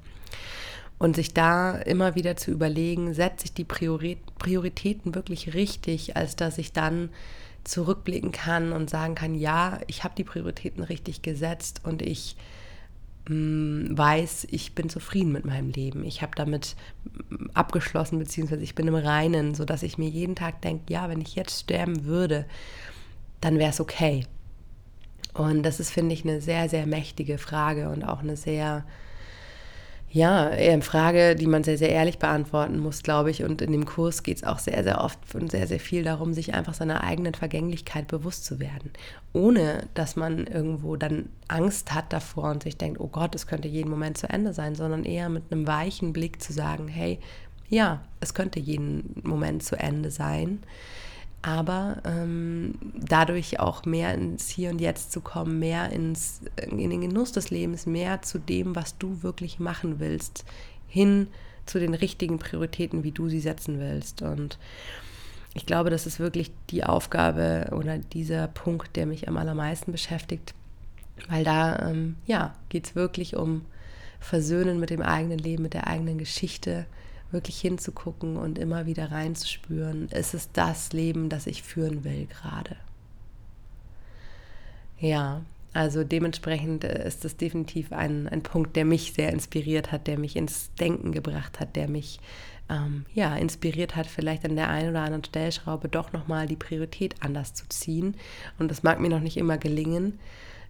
Und 0.98 1.16
sich 1.16 1.35
da 1.35 1.76
immer 1.76 2.14
wieder 2.14 2.37
zu 2.37 2.50
überlegen, 2.50 3.14
setze 3.14 3.46
ich 3.46 3.52
die 3.52 3.64
Prioritäten 3.64 5.14
wirklich 5.14 5.54
richtig, 5.54 6.16
als 6.16 6.37
dass 6.37 6.57
ich 6.59 6.72
dann 6.72 7.11
zurückblicken 7.64 8.30
kann 8.30 8.72
und 8.72 8.90
sagen 8.90 9.14
kann, 9.14 9.35
ja, 9.35 9.80
ich 9.87 10.04
habe 10.04 10.14
die 10.16 10.24
Prioritäten 10.24 10.83
richtig 10.83 11.22
gesetzt 11.22 11.80
und 11.85 12.02
ich 12.02 12.37
mh, 13.28 13.35
mm, 13.35 13.98
weiß, 13.98 14.46
ich 14.50 14.74
bin 14.74 14.88
zufrieden 14.88 15.33
mit 15.33 15.44
meinem 15.44 15.70
Leben. 15.70 16.04
Ich 16.04 16.22
habe 16.22 16.33
damit 16.37 16.76
mm, 17.30 17.46
abgeschlossen, 17.54 18.18
beziehungsweise 18.18 18.62
ich 18.62 18.74
bin 18.74 18.87
im 18.87 18.94
Reinen, 18.94 19.54
sodass 19.54 19.83
ich 19.83 19.98
mir 19.98 20.09
jeden 20.09 20.37
Tag 20.37 20.61
denke, 20.62 20.92
ja, 20.92 21.09
wenn 21.09 21.20
ich 21.20 21.35
jetzt 21.35 21.61
sterben 21.61 22.04
würde, 22.04 22.46
dann 23.40 23.59
wäre 23.59 23.70
es 23.70 23.80
okay. 23.80 24.26
Und 25.33 25.64
das 25.64 25.80
ist, 25.80 25.90
finde 25.90 26.14
ich, 26.14 26.24
eine 26.24 26.40
sehr, 26.40 26.68
sehr 26.68 26.87
mächtige 26.87 27.38
Frage 27.38 27.88
und 27.88 28.04
auch 28.04 28.20
eine 28.20 28.37
sehr 28.37 28.85
ja, 30.14 30.48
eher 30.48 30.74
eine 30.74 30.83
Frage, 30.83 31.35
die 31.35 31.48
man 31.48 31.64
sehr, 31.64 31.77
sehr 31.77 31.88
ehrlich 31.88 32.20
beantworten 32.20 32.79
muss, 32.79 33.03
glaube 33.03 33.33
ich. 33.33 33.42
Und 33.42 33.61
in 33.61 33.72
dem 33.72 33.85
Kurs 33.85 34.22
geht 34.22 34.37
es 34.37 34.44
auch 34.44 34.61
sehr, 34.61 34.85
sehr 34.85 35.00
oft 35.00 35.18
und 35.35 35.50
sehr, 35.50 35.66
sehr 35.66 35.81
viel 35.81 36.05
darum, 36.05 36.33
sich 36.33 36.55
einfach 36.55 36.72
seiner 36.72 37.03
eigenen 37.03 37.35
Vergänglichkeit 37.35 38.07
bewusst 38.07 38.44
zu 38.44 38.61
werden. 38.61 38.92
Ohne, 39.33 39.88
dass 39.94 40.14
man 40.14 40.46
irgendwo 40.46 40.94
dann 40.94 41.31
Angst 41.48 41.92
hat 41.92 42.12
davor 42.12 42.53
und 42.53 42.62
sich 42.62 42.77
denkt, 42.77 43.00
oh 43.00 43.09
Gott, 43.09 43.35
es 43.35 43.48
könnte 43.48 43.66
jeden 43.66 43.90
Moment 43.90 44.16
zu 44.16 44.29
Ende 44.29 44.53
sein, 44.53 44.77
sondern 44.77 45.05
eher 45.05 45.29
mit 45.29 45.50
einem 45.50 45.66
weichen 45.66 46.12
Blick 46.12 46.40
zu 46.40 46.53
sagen, 46.53 46.87
hey, 46.87 47.18
ja, 47.68 48.05
es 48.20 48.35
könnte 48.35 48.61
jeden 48.61 49.20
Moment 49.24 49.64
zu 49.64 49.74
Ende 49.77 50.12
sein 50.12 50.61
aber 51.46 51.98
ähm, 52.07 52.74
dadurch 52.96 53.61
auch 53.61 53.85
mehr 53.85 54.14
ins 54.14 54.48
Hier 54.48 54.70
und 54.70 54.80
Jetzt 54.80 55.12
zu 55.12 55.20
kommen, 55.20 55.59
mehr 55.59 55.90
ins, 55.90 56.40
in 56.57 56.88
den 56.88 57.02
Genuss 57.02 57.33
des 57.33 57.50
Lebens, 57.50 57.85
mehr 57.85 58.22
zu 58.22 58.38
dem, 58.38 58.74
was 58.74 58.96
du 58.96 59.22
wirklich 59.22 59.59
machen 59.59 60.00
willst, 60.00 60.46
hin 60.88 61.28
zu 61.66 61.78
den 61.78 61.92
richtigen 61.92 62.38
Prioritäten, 62.38 63.04
wie 63.04 63.12
du 63.12 63.28
sie 63.28 63.40
setzen 63.40 63.78
willst. 63.78 64.22
Und 64.22 64.59
ich 65.52 65.66
glaube, 65.66 65.90
das 65.90 66.07
ist 66.07 66.18
wirklich 66.18 66.50
die 66.70 66.83
Aufgabe 66.85 67.68
oder 67.72 67.98
dieser 67.98 68.48
Punkt, 68.48 68.96
der 68.96 69.04
mich 69.04 69.28
am 69.28 69.37
allermeisten 69.37 69.92
beschäftigt, 69.92 70.54
Weil 71.28 71.44
da, 71.44 71.90
ähm, 71.90 72.16
ja, 72.26 72.54
geht 72.70 72.87
es 72.87 72.94
wirklich 72.94 73.37
um 73.37 73.66
Versöhnen 74.18 74.80
mit 74.80 74.88
dem 74.88 75.02
eigenen 75.02 75.38
Leben, 75.38 75.62
mit 75.62 75.74
der 75.74 75.88
eigenen 75.88 76.16
Geschichte, 76.16 76.87
wirklich 77.35 77.61
hinzugucken 77.61 78.38
und 78.38 78.59
immer 78.59 78.87
wieder 78.87 79.12
reinzuspüren, 79.12 80.09
ist 80.09 80.33
es 80.33 80.51
das 80.53 80.94
Leben, 80.94 81.29
das 81.29 81.47
ich 81.47 81.62
führen 81.62 82.05
will 82.05 82.27
gerade. 82.27 82.77
Ja, 84.99 85.42
also 85.75 86.05
dementsprechend 86.05 86.85
äh, 86.85 87.07
ist 87.07 87.25
das 87.25 87.37
definitiv 87.37 87.92
ein, 87.92 88.29
ein 88.29 88.42
Punkt, 88.42 88.77
der 88.77 88.85
mich 88.85 89.12
sehr 89.12 89.31
inspiriert 89.33 89.92
hat, 89.92 90.07
der 90.07 90.18
mich 90.18 90.37
ins 90.37 90.73
Denken 90.81 91.12
gebracht 91.12 91.61
hat, 91.61 91.77
der 91.77 91.88
mich 91.88 92.20
ähm, 92.70 93.05
ja, 93.12 93.37
inspiriert 93.37 93.97
hat, 93.97 94.07
vielleicht 94.07 94.44
an 94.44 94.57
der 94.57 94.70
einen 94.70 94.90
oder 94.90 95.03
anderen 95.03 95.25
Stellschraube 95.25 95.88
doch 95.88 96.12
nochmal 96.12 96.47
die 96.47 96.57
Priorität 96.57 97.16
anders 97.20 97.55
zu 97.55 97.68
ziehen. 97.68 98.14
Und 98.59 98.70
das 98.70 98.83
mag 98.83 99.01
mir 99.01 99.11
noch 99.11 99.20
nicht 99.20 99.37
immer 99.37 99.59
gelingen. 99.59 100.18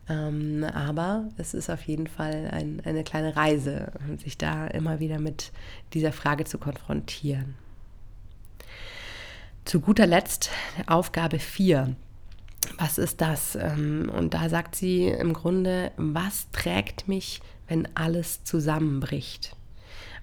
Ähm, 0.08 0.64
aber 0.74 1.28
es 1.36 1.54
ist 1.54 1.70
auf 1.70 1.82
jeden 1.82 2.06
Fall 2.06 2.48
ein, 2.50 2.82
eine 2.84 3.04
kleine 3.04 3.36
Reise, 3.36 3.92
sich 4.22 4.36
da 4.36 4.66
immer 4.66 5.00
wieder 5.00 5.18
mit 5.18 5.52
dieser 5.94 6.12
Frage 6.12 6.44
zu 6.44 6.58
konfrontieren. 6.58 7.54
Zu 9.64 9.80
guter 9.80 10.06
Letzt 10.06 10.50
Aufgabe 10.86 11.38
4. 11.38 11.96
Was 12.78 12.98
ist 12.98 13.20
das? 13.20 13.56
Ähm, 13.56 14.10
und 14.14 14.34
da 14.34 14.48
sagt 14.48 14.74
sie 14.74 15.06
im 15.08 15.32
Grunde, 15.32 15.90
was 15.96 16.50
trägt 16.50 17.08
mich, 17.08 17.40
wenn 17.68 17.88
alles 17.96 18.44
zusammenbricht? 18.44 19.56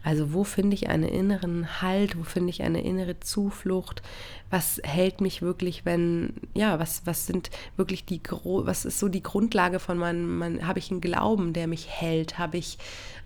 Also 0.04 0.34
wo 0.34 0.44
finde 0.44 0.74
ich 0.74 0.90
einen 0.90 1.08
inneren 1.08 1.82
Halt, 1.82 2.18
wo 2.18 2.24
finde 2.24 2.50
ich 2.50 2.64
eine 2.64 2.82
innere 2.82 3.20
Zuflucht? 3.20 4.02
Was 4.50 4.82
hält 4.84 5.22
mich 5.22 5.42
wirklich, 5.42 5.86
wenn, 5.86 6.34
ja, 6.54 6.80
was, 6.80 7.06
was 7.06 7.28
sind 7.28 7.52
wirklich 7.78 8.06
die, 8.06 8.20
was 8.32 8.86
ist 8.86 9.00
so 9.00 9.08
die 9.10 9.24
Grundlage 9.24 9.80
von 9.80 9.98
meinem, 9.98 10.38
mein, 10.38 10.68
habe 10.68 10.80
ich 10.80 10.90
einen 10.90 11.02
Glauben, 11.02 11.54
der 11.54 11.68
mich 11.68 11.88
hält? 11.88 12.40
Habe 12.40 12.58
ich 12.58 12.80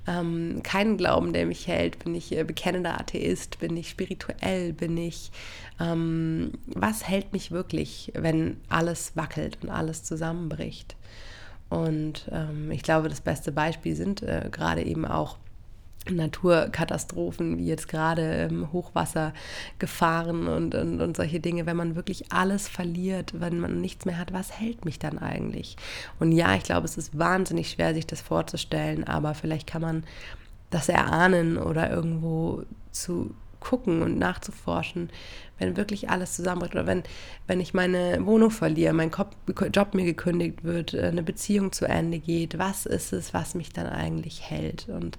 ähm, 0.06 0.62
keinen 0.64 0.98
Glauben, 0.98 1.32
der 1.32 1.46
mich 1.46 1.68
hält? 1.68 2.04
Bin 2.04 2.14
ich 2.14 2.36
äh, 2.36 2.44
bekennender 2.44 3.00
Atheist? 3.00 3.60
Bin 3.60 3.78
ich 3.78 3.90
spirituell? 3.90 4.74
Bin 4.74 4.98
ich, 4.98 5.32
ähm, 5.80 6.52
was 6.68 7.08
hält 7.08 7.32
mich 7.32 7.52
wirklich, 7.52 8.12
wenn 8.16 8.58
alles 8.68 9.16
wackelt 9.16 9.60
und 9.62 9.70
alles 9.70 10.04
zusammenbricht? 10.04 10.96
Und 11.70 12.30
ähm, 12.32 12.70
ich 12.70 12.84
glaube, 12.84 13.10
das 13.10 13.22
beste 13.22 13.52
Beispiel 13.52 13.96
sind 13.96 14.22
äh, 14.22 14.50
gerade 14.52 14.84
eben 14.84 15.06
auch 15.06 15.38
Naturkatastrophen 16.10 17.58
wie 17.58 17.66
jetzt 17.66 17.88
gerade 17.88 18.22
ähm, 18.22 18.72
Hochwassergefahren 18.72 20.48
und, 20.48 20.76
und, 20.76 21.02
und 21.02 21.18
solche 21.18 21.40
Dinge, 21.40 21.66
wenn 21.66 21.78
man 21.78 21.96
wirklich 21.96 22.32
alles 22.32 22.68
verliert, 22.68 23.40
wenn 23.40 23.60
man 23.60 23.82
nichts 23.82 24.06
mehr 24.06 24.18
hat, 24.18 24.34
was 24.34 24.60
hält 24.60 24.86
mich 24.86 25.00
dann 25.00 25.18
eigentlich? 25.18 25.78
Und 26.20 26.32
ja, 26.32 26.56
ich 26.56 26.64
glaube, 26.64 26.86
es 26.86 26.98
ist 26.98 27.18
wahnsinnig 27.18 27.72
schwer, 27.72 27.94
sich 27.94 28.08
das 28.08 28.22
vorzustellen, 28.22 29.04
aber 29.04 29.34
vielleicht 29.34 29.68
kann 29.68 29.82
man 29.82 30.04
das 30.70 30.90
erahnen 30.90 31.58
oder 31.58 31.90
irgendwo 31.90 32.64
zu 32.92 33.34
gucken 33.60 34.04
und 34.04 34.20
nachzuforschen, 34.20 35.10
wenn 35.58 35.78
wirklich 35.78 36.10
alles 36.10 36.36
zusammenbricht 36.36 36.76
oder 36.76 36.86
wenn, 36.86 37.04
wenn 37.48 37.60
ich 37.60 37.74
meine 37.74 38.26
Wohnung 38.26 38.52
verliere, 38.52 38.94
mein 38.94 39.12
Job 39.72 39.94
mir 39.94 40.06
gekündigt 40.06 40.64
wird, 40.64 40.94
äh, 40.94 41.04
eine 41.08 41.24
Beziehung 41.24 41.72
zu 41.72 41.86
Ende 41.86 42.20
geht, 42.20 42.58
was 42.58 42.86
ist 42.86 43.14
es, 43.14 43.34
was 43.34 43.56
mich 43.56 43.70
dann 43.70 43.88
eigentlich 43.88 44.50
hält? 44.50 44.90
Und 44.90 45.18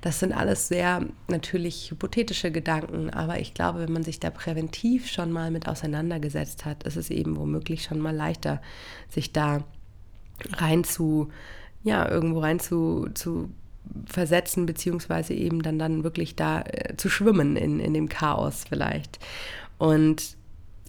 das 0.00 0.20
sind 0.20 0.32
alles 0.32 0.68
sehr 0.68 1.04
natürlich 1.28 1.90
hypothetische 1.90 2.50
Gedanken, 2.50 3.10
aber 3.10 3.40
ich 3.40 3.54
glaube, 3.54 3.80
wenn 3.80 3.92
man 3.92 4.04
sich 4.04 4.20
da 4.20 4.30
präventiv 4.30 5.08
schon 5.10 5.30
mal 5.32 5.50
mit 5.50 5.68
auseinandergesetzt 5.68 6.64
hat, 6.64 6.84
ist 6.84 6.96
es 6.96 7.10
eben 7.10 7.36
womöglich 7.36 7.82
schon 7.82 8.00
mal 8.00 8.14
leichter, 8.14 8.60
sich 9.10 9.32
da 9.32 9.64
rein 10.52 10.84
zu, 10.84 11.28
ja, 11.82 12.08
irgendwo 12.08 12.40
rein 12.40 12.58
zu, 12.58 13.08
zu 13.14 13.50
versetzen, 14.06 14.66
beziehungsweise 14.66 15.34
eben 15.34 15.62
dann, 15.62 15.78
dann 15.78 16.04
wirklich 16.04 16.36
da 16.36 16.62
äh, 16.62 16.96
zu 16.96 17.08
schwimmen 17.08 17.56
in, 17.56 17.80
in 17.80 17.94
dem 17.94 18.08
Chaos 18.08 18.64
vielleicht. 18.68 19.18
Und 19.84 20.38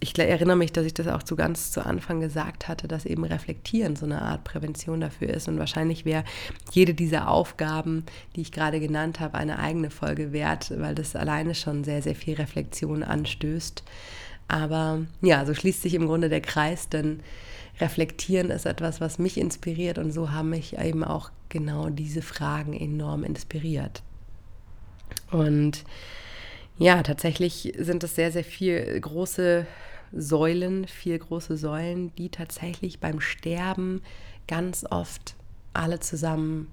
ich 0.00 0.18
erinnere 0.18 0.56
mich, 0.56 0.72
dass 0.72 0.86
ich 0.86 0.94
das 0.94 1.06
auch 1.06 1.22
zu 1.22 1.36
ganz 1.36 1.70
zu 1.70 1.84
Anfang 1.84 2.20
gesagt 2.20 2.66
hatte, 2.66 2.88
dass 2.88 3.04
eben 3.04 3.24
Reflektieren 3.24 3.94
so 3.94 4.06
eine 4.06 4.22
Art 4.22 4.42
Prävention 4.42 5.02
dafür 5.02 5.28
ist. 5.28 5.48
Und 5.48 5.58
wahrscheinlich 5.58 6.06
wäre 6.06 6.24
jede 6.72 6.94
dieser 6.94 7.28
Aufgaben, 7.28 8.06
die 8.34 8.40
ich 8.40 8.52
gerade 8.52 8.80
genannt 8.80 9.20
habe, 9.20 9.36
eine 9.36 9.58
eigene 9.58 9.90
Folge 9.90 10.32
wert, 10.32 10.72
weil 10.78 10.94
das 10.94 11.14
alleine 11.14 11.54
schon 11.54 11.84
sehr, 11.84 12.00
sehr 12.00 12.14
viel 12.14 12.36
Reflexion 12.36 13.02
anstößt. 13.02 13.82
Aber 14.48 15.02
ja, 15.20 15.44
so 15.44 15.52
schließt 15.52 15.82
sich 15.82 15.92
im 15.92 16.06
Grunde 16.06 16.30
der 16.30 16.40
Kreis, 16.40 16.88
denn 16.88 17.20
Reflektieren 17.78 18.48
ist 18.48 18.64
etwas, 18.64 19.02
was 19.02 19.18
mich 19.18 19.36
inspiriert 19.36 19.98
und 19.98 20.10
so 20.10 20.30
haben 20.30 20.48
mich 20.48 20.78
eben 20.78 21.04
auch 21.04 21.30
genau 21.50 21.90
diese 21.90 22.22
Fragen 22.22 22.72
enorm 22.72 23.24
inspiriert. 23.24 24.02
Und 25.30 25.84
ja, 26.78 27.02
tatsächlich 27.02 27.72
sind 27.78 28.04
es 28.04 28.14
sehr, 28.14 28.32
sehr 28.32 28.44
viel 28.44 29.00
große 29.00 29.66
Säulen, 30.12 30.86
vier 30.86 31.18
große 31.18 31.56
Säulen, 31.56 32.14
die 32.16 32.28
tatsächlich 32.28 33.00
beim 33.00 33.20
Sterben 33.20 34.02
ganz 34.46 34.84
oft 34.88 35.34
alle 35.72 36.00
zusammen 36.00 36.70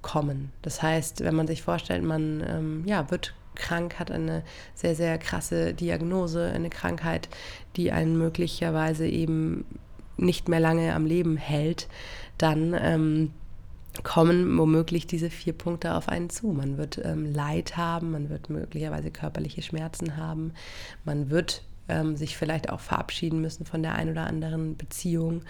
kommen. 0.00 0.52
Das 0.62 0.82
heißt, 0.82 1.22
wenn 1.24 1.34
man 1.34 1.46
sich 1.46 1.62
vorstellt, 1.62 2.02
man 2.02 2.44
ähm, 2.46 2.82
ja, 2.86 3.10
wird 3.10 3.34
krank, 3.54 3.98
hat 3.98 4.10
eine 4.10 4.42
sehr, 4.74 4.94
sehr 4.94 5.18
krasse 5.18 5.74
Diagnose, 5.74 6.50
eine 6.54 6.70
Krankheit, 6.70 7.28
die 7.76 7.92
einen 7.92 8.16
möglicherweise 8.16 9.06
eben 9.06 9.64
nicht 10.16 10.48
mehr 10.48 10.60
lange 10.60 10.94
am 10.94 11.06
Leben 11.06 11.36
hält, 11.36 11.88
dann 12.38 12.76
ähm, 12.78 13.30
kommen 14.02 14.56
womöglich 14.56 15.06
diese 15.06 15.30
vier 15.30 15.52
Punkte 15.52 15.94
auf 15.94 16.08
einen 16.08 16.30
zu. 16.30 16.48
Man 16.48 16.78
wird 16.78 17.00
ähm, 17.04 17.32
Leid 17.32 17.76
haben, 17.76 18.12
man 18.12 18.30
wird 18.30 18.50
möglicherweise 18.50 19.10
körperliche 19.10 19.62
Schmerzen 19.62 20.16
haben, 20.16 20.52
man 21.04 21.30
wird 21.30 21.62
ähm, 21.88 22.16
sich 22.16 22.36
vielleicht 22.36 22.70
auch 22.70 22.80
verabschieden 22.80 23.40
müssen 23.40 23.66
von 23.66 23.82
der 23.82 23.94
einen 23.94 24.10
oder 24.10 24.26
anderen 24.26 24.76
Beziehung. 24.76 25.42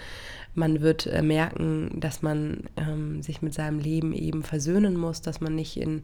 Man 0.55 0.81
wird 0.81 1.07
äh, 1.07 1.23
merken, 1.23 2.01
dass 2.01 2.23
man 2.23 2.65
ähm, 2.77 3.23
sich 3.23 3.43
mit 3.43 3.55
seinem 3.55 3.79
Leben 3.79 4.13
eben 4.13 4.43
versöhnen 4.43 4.97
muss, 4.97 5.23
dass 5.23 5.41
man 5.41 5.55
nicht 5.55 5.77
in 5.77 6.03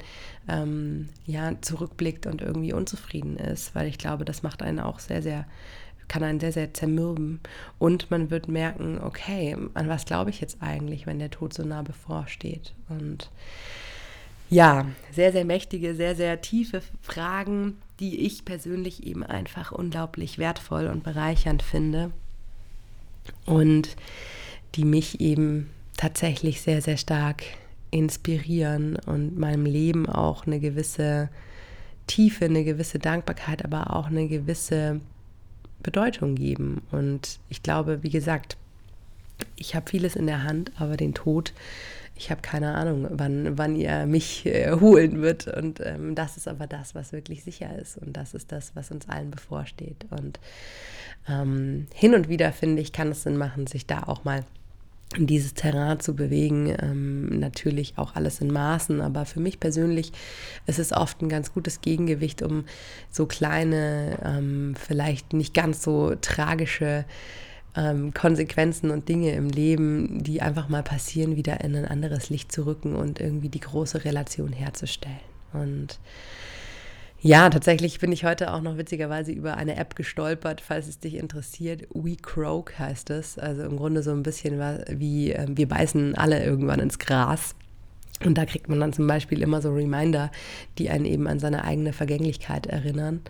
ähm, 0.49 1.09
ja 1.27 1.53
zurückblickt 1.61 2.27
und 2.27 2.43
irgendwie 2.43 2.73
unzufrieden 2.73 3.37
ist, 3.37 3.75
weil 3.75 3.89
ich 3.89 3.99
glaube, 3.99 4.25
das 4.25 4.43
macht 4.43 4.63
einen 4.63 4.81
auch 4.81 5.01
sehr 5.01 5.23
sehr 5.23 5.47
kann 6.09 6.23
einen 6.23 6.41
sehr, 6.41 6.53
sehr 6.53 6.75
zermürben. 6.75 7.41
Und 7.79 8.11
man 8.11 8.31
wird 8.31 8.49
merken, 8.49 8.99
okay, 9.03 9.57
an 9.75 9.89
was 9.89 10.05
glaube 10.05 10.31
ich 10.31 10.41
jetzt 10.41 10.59
eigentlich, 10.61 11.07
wenn 11.07 11.19
der 11.19 11.31
Tod 11.31 11.53
so 11.53 11.63
nah 11.63 11.83
bevorsteht? 11.83 12.75
Und 12.89 13.31
ja, 14.51 14.87
sehr, 15.13 15.33
sehr 15.33 15.45
mächtige, 15.45 15.95
sehr, 15.95 16.17
sehr 16.17 16.41
tiefe 16.41 16.83
Fragen, 17.03 17.77
die 18.01 18.27
ich 18.27 18.45
persönlich 18.45 19.07
eben 19.07 19.23
einfach 19.23 19.73
unglaublich 19.73 20.39
wertvoll 20.39 20.87
und 20.87 21.03
bereichernd 21.03 21.63
finde. 21.63 22.11
Und 23.45 23.97
die 24.75 24.85
mich 24.85 25.21
eben 25.21 25.69
tatsächlich 25.97 26.63
sehr, 26.63 26.81
sehr 26.81 26.97
stark 26.97 27.43
inspirieren 27.91 28.97
und 29.07 29.39
meinem 29.39 29.67
Leben 29.67 30.09
auch 30.09 30.47
eine 30.47 30.61
gewisse 30.61 31.29
Tiefe, 32.07 32.47
eine 32.47 32.65
gewisse 32.65 32.99
Dankbarkeit, 32.99 33.65
aber 33.65 33.95
auch 33.95 34.07
eine 34.07 34.29
gewisse 34.29 35.01
Bedeutung 35.83 36.35
geben. 36.35 36.83
Und 36.91 37.39
ich 37.49 37.63
glaube, 37.63 38.03
wie 38.03 38.11
gesagt, 38.11 38.57
ich 39.57 39.75
habe 39.75 39.89
vieles 39.89 40.17
in 40.17 40.27
der 40.27 40.43
Hand, 40.43 40.73
aber 40.79 40.97
den 40.97 41.15
Tod, 41.15 41.53
ich 42.17 42.31
habe 42.31 42.41
keine 42.43 42.75
Ahnung, 42.75 43.07
wann, 43.11 43.57
wann 43.57 43.77
ihr 43.77 44.07
mich 44.07 44.45
äh, 44.47 44.73
holen 44.73 45.23
wird. 45.23 45.47
Und 45.47 45.81
ähm, 45.81 46.15
das 46.15 46.37
ist 46.37 46.49
aber 46.49 46.67
das, 46.67 46.95
was 46.95 47.13
wirklich 47.13 47.45
sicher 47.45 47.79
ist. 47.79 47.97
Und 47.97 48.17
das 48.17 48.35
ist 48.35 48.51
das, 48.51 48.73
was 48.75 48.91
uns 48.91 49.09
allen 49.09 49.31
bevorsteht. 49.31 50.07
Und 50.11 50.41
ähm, 51.29 51.87
hin 51.95 52.15
und 52.15 52.29
wieder, 52.29 52.53
finde 52.53 52.83
ich, 52.83 52.93
kann 52.93 53.13
es 53.13 53.23
Sinn 53.23 53.37
machen, 53.37 53.67
sich 53.67 53.87
da 53.87 54.03
auch 54.03 54.25
mal 54.25 54.45
dieses 55.17 55.55
Terrain 55.55 56.01
zu 56.01 56.15
bewegen. 56.15 56.75
Ähm, 56.81 57.39
natürlich 57.39 57.95
auch 57.97 58.15
alles 58.15 58.41
in 58.41 58.53
Maßen, 58.53 59.01
aber 59.01 59.25
für 59.25 59.41
mich 59.41 59.61
persönlich 59.61 60.13
ist 60.67 60.79
es 60.79 60.93
oft 60.93 61.23
ein 61.23 61.29
ganz 61.29 61.53
gutes 61.53 61.81
Gegengewicht, 61.81 62.43
um 62.43 62.65
so 63.11 63.27
kleine, 63.27 64.19
ähm, 64.25 64.75
vielleicht 64.79 65.33
nicht 65.33 65.55
ganz 65.55 65.83
so 65.83 66.15
tragische 66.21 67.05
ähm, 67.75 68.13
Konsequenzen 68.13 68.91
und 68.91 69.09
Dinge 69.09 69.33
im 69.33 69.49
Leben, 69.49 70.23
die 70.23 70.43
einfach 70.43 70.69
mal 70.69 70.83
passieren, 70.83 71.37
wieder 71.37 71.63
in 71.63 71.75
ein 71.75 71.87
anderes 71.87 72.29
Licht 72.29 72.53
zu 72.53 72.67
rücken 72.67 72.95
und 72.95 73.21
irgendwie 73.21 73.49
die 73.49 73.61
große 73.61 74.05
Relation 74.05 74.53
herzustellen. 74.53 75.17
Und 75.53 75.99
ja, 77.21 77.51
tatsächlich 77.51 77.99
bin 77.99 78.13
ich 78.13 78.25
heute 78.25 78.53
auch 78.53 78.61
noch 78.61 78.77
witzigerweise 78.77 79.33
über 79.33 79.57
eine 79.57 79.77
App 79.77 79.97
gestolpert, 79.97 80.61
falls 80.61 80.87
es 80.87 81.01
dich 81.01 81.15
interessiert. 81.15 81.89
We 81.93 82.17
Croak 82.17 82.79
heißt 82.79 83.11
es. 83.11 83.39
Also 83.39 83.63
im 83.65 83.77
Grunde 83.77 84.03
so 84.03 84.13
ein 84.13 84.23
bisschen 84.23 84.61
wie 84.89 85.33
äh, 85.33 85.47
wir 85.49 85.69
beißen 85.69 86.15
alle 86.15 86.45
irgendwann 86.45 86.81
ins 86.81 86.99
Gras. 86.99 87.57
Und 88.25 88.37
da 88.37 88.45
kriegt 88.47 88.69
man 88.69 88.81
dann 88.81 88.93
zum 88.93 89.07
Beispiel 89.07 89.43
immer 89.43 89.63
so 89.63 89.73
Reminder, 89.73 90.31
die 90.79 90.91
einen 90.91 91.05
eben 91.05 91.27
an 91.29 91.39
seine 91.39 91.65
eigene 91.65 91.93
Vergänglichkeit 91.93 92.67
erinnern. 92.67 93.21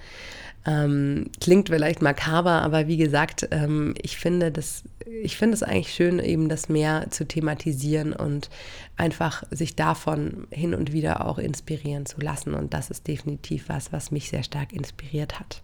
Ähm, 0.68 1.30
klingt 1.40 1.70
vielleicht 1.70 2.02
makaber, 2.02 2.60
aber 2.60 2.88
wie 2.88 2.98
gesagt, 2.98 3.48
ähm, 3.52 3.94
ich 4.02 4.18
finde 4.18 4.52
das, 4.52 4.84
ich 5.22 5.38
finde 5.38 5.54
es 5.54 5.62
eigentlich 5.62 5.94
schön, 5.94 6.18
eben 6.18 6.50
das 6.50 6.68
mehr 6.68 7.06
zu 7.08 7.26
thematisieren 7.26 8.12
und 8.12 8.50
einfach 8.98 9.44
sich 9.50 9.76
davon 9.76 10.46
hin 10.50 10.74
und 10.74 10.92
wieder 10.92 11.26
auch 11.26 11.38
inspirieren 11.38 12.04
zu 12.04 12.20
lassen. 12.20 12.52
Und 12.52 12.74
das 12.74 12.90
ist 12.90 13.08
definitiv 13.08 13.70
was, 13.70 13.94
was 13.94 14.10
mich 14.10 14.28
sehr 14.28 14.42
stark 14.42 14.74
inspiriert 14.74 15.40
hat. 15.40 15.62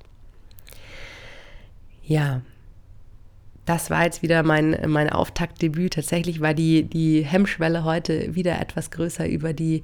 Ja, 2.03 2.40
das 3.64 3.90
war 3.90 4.05
jetzt 4.05 4.22
wieder 4.22 4.42
mein, 4.42 4.77
mein 4.87 5.11
Auftaktdebüt. 5.11 5.94
Tatsächlich 5.94 6.40
war 6.40 6.55
die, 6.55 6.85
die 6.85 7.24
Hemmschwelle 7.24 7.85
heute 7.85 8.35
wieder 8.35 8.61
etwas 8.61 8.90
größer 8.90 9.29
über 9.29 9.53
die, 9.53 9.83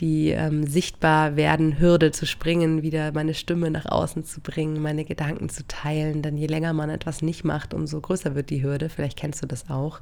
die 0.00 0.30
ähm, 0.30 0.66
sichtbar 0.66 1.36
werden 1.36 1.78
Hürde 1.78 2.10
zu 2.10 2.26
springen, 2.26 2.82
wieder 2.82 3.12
meine 3.12 3.34
Stimme 3.34 3.70
nach 3.70 3.86
außen 3.86 4.24
zu 4.24 4.40
bringen, 4.40 4.82
meine 4.82 5.04
Gedanken 5.04 5.48
zu 5.48 5.66
teilen. 5.68 6.22
Denn 6.22 6.36
je 6.36 6.46
länger 6.46 6.72
man 6.72 6.90
etwas 6.90 7.22
nicht 7.22 7.44
macht, 7.44 7.74
umso 7.74 8.00
größer 8.00 8.34
wird 8.34 8.50
die 8.50 8.62
Hürde. 8.62 8.88
Vielleicht 8.88 9.18
kennst 9.18 9.42
du 9.42 9.46
das 9.46 9.70
auch. 9.70 10.00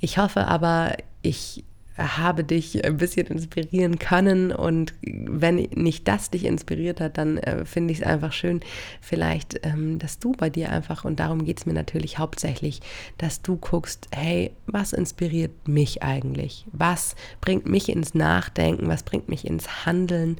Ich 0.00 0.18
hoffe 0.18 0.46
aber, 0.48 0.96
ich 1.22 1.64
habe 1.96 2.44
dich 2.44 2.84
ein 2.84 2.96
bisschen 2.96 3.26
inspirieren 3.26 3.98
können. 3.98 4.52
Und 4.52 4.94
wenn 5.02 5.56
nicht 5.56 6.08
das 6.08 6.30
dich 6.30 6.44
inspiriert 6.44 7.00
hat, 7.00 7.18
dann 7.18 7.38
äh, 7.38 7.64
finde 7.64 7.92
ich 7.92 8.00
es 8.00 8.06
einfach 8.06 8.32
schön, 8.32 8.60
vielleicht, 9.00 9.60
ähm, 9.64 9.98
dass 9.98 10.18
du 10.18 10.32
bei 10.32 10.50
dir 10.50 10.70
einfach, 10.70 11.04
und 11.04 11.20
darum 11.20 11.44
geht 11.44 11.58
es 11.58 11.66
mir 11.66 11.74
natürlich 11.74 12.18
hauptsächlich, 12.18 12.80
dass 13.18 13.42
du 13.42 13.56
guckst, 13.56 14.08
hey, 14.12 14.52
was 14.66 14.92
inspiriert 14.92 15.68
mich 15.68 16.02
eigentlich? 16.02 16.64
Was 16.72 17.16
bringt 17.40 17.66
mich 17.66 17.88
ins 17.88 18.14
Nachdenken? 18.14 18.88
Was 18.88 19.02
bringt 19.02 19.28
mich 19.28 19.46
ins 19.46 19.84
Handeln? 19.86 20.36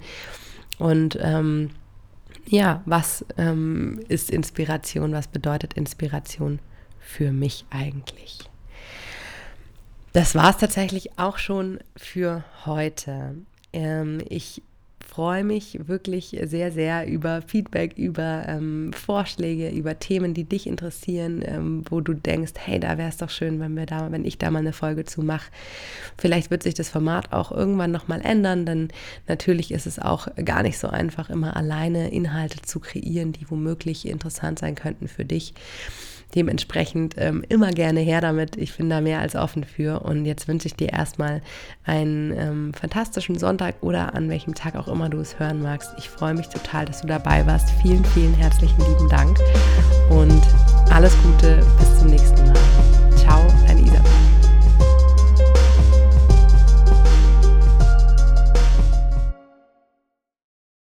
Und 0.79 1.17
ähm, 1.21 1.69
ja, 2.47 2.81
was 2.85 3.25
ähm, 3.37 3.99
ist 4.07 4.31
Inspiration? 4.31 5.11
Was 5.13 5.27
bedeutet 5.27 5.73
Inspiration 5.73 6.59
für 6.99 7.31
mich 7.31 7.65
eigentlich? 7.69 8.50
Das 10.13 10.35
war 10.35 10.49
es 10.49 10.57
tatsächlich 10.57 11.17
auch 11.17 11.37
schon 11.37 11.79
für 11.95 12.43
heute. 12.65 13.35
Ähm, 13.71 14.21
ich 14.27 14.61
freue 15.11 15.43
mich 15.43 15.87
wirklich 15.87 16.37
sehr, 16.43 16.71
sehr 16.71 17.05
über 17.07 17.41
Feedback, 17.41 17.97
über 17.97 18.45
ähm, 18.47 18.91
Vorschläge, 18.93 19.69
über 19.69 19.99
Themen, 19.99 20.33
die 20.33 20.45
dich 20.45 20.67
interessieren, 20.67 21.41
ähm, 21.45 21.83
wo 21.89 21.99
du 21.99 22.13
denkst, 22.13 22.53
hey, 22.57 22.79
da 22.79 22.97
wäre 22.97 23.09
es 23.09 23.17
doch 23.17 23.29
schön, 23.29 23.59
wenn 23.59 23.75
wir 23.75 23.85
da, 23.85 24.11
wenn 24.11 24.23
ich 24.23 24.37
da 24.37 24.49
mal 24.51 24.59
eine 24.59 24.71
Folge 24.71 25.03
zu 25.03 25.21
mache. 25.21 25.51
Vielleicht 26.17 26.49
wird 26.49 26.63
sich 26.63 26.75
das 26.75 26.87
Format 26.87 27.33
auch 27.33 27.51
irgendwann 27.51 27.91
nochmal 27.91 28.21
ändern, 28.21 28.65
denn 28.65 28.87
natürlich 29.27 29.71
ist 29.71 29.85
es 29.85 29.99
auch 29.99 30.27
gar 30.45 30.63
nicht 30.63 30.77
so 30.77 30.87
einfach, 30.87 31.29
immer 31.29 31.57
alleine 31.57 32.09
Inhalte 32.11 32.61
zu 32.61 32.79
kreieren, 32.79 33.33
die 33.33 33.49
womöglich 33.49 34.07
interessant 34.07 34.59
sein 34.59 34.75
könnten 34.75 35.09
für 35.09 35.25
dich. 35.25 35.53
Dementsprechend 36.35 37.15
ähm, 37.17 37.43
immer 37.49 37.71
gerne 37.71 37.99
her 37.99 38.21
damit. 38.21 38.57
Ich 38.57 38.75
bin 38.77 38.89
da 38.89 39.01
mehr 39.01 39.19
als 39.19 39.35
offen 39.35 39.63
für. 39.63 40.01
Und 40.01 40.25
jetzt 40.25 40.47
wünsche 40.47 40.67
ich 40.67 40.75
dir 40.75 40.93
erstmal 40.93 41.41
einen 41.83 42.31
ähm, 42.37 42.73
fantastischen 42.73 43.37
Sonntag 43.37 43.75
oder 43.81 44.13
an 44.13 44.29
welchem 44.29 44.55
Tag 44.55 44.75
auch 44.75 44.87
immer 44.87 45.09
du 45.09 45.19
es 45.19 45.39
hören 45.39 45.61
magst. 45.61 45.91
Ich 45.97 46.09
freue 46.09 46.33
mich 46.33 46.47
total, 46.47 46.85
dass 46.85 47.01
du 47.01 47.07
dabei 47.07 47.45
warst. 47.45 47.69
Vielen, 47.81 48.05
vielen 48.05 48.33
herzlichen 48.33 48.79
lieben 48.79 49.09
Dank 49.09 49.39
und 50.09 50.41
alles 50.91 51.15
Gute. 51.23 51.65
Bis 51.79 51.99
zum 51.99 52.09
nächsten 52.09 52.45
Mal. 52.47 52.61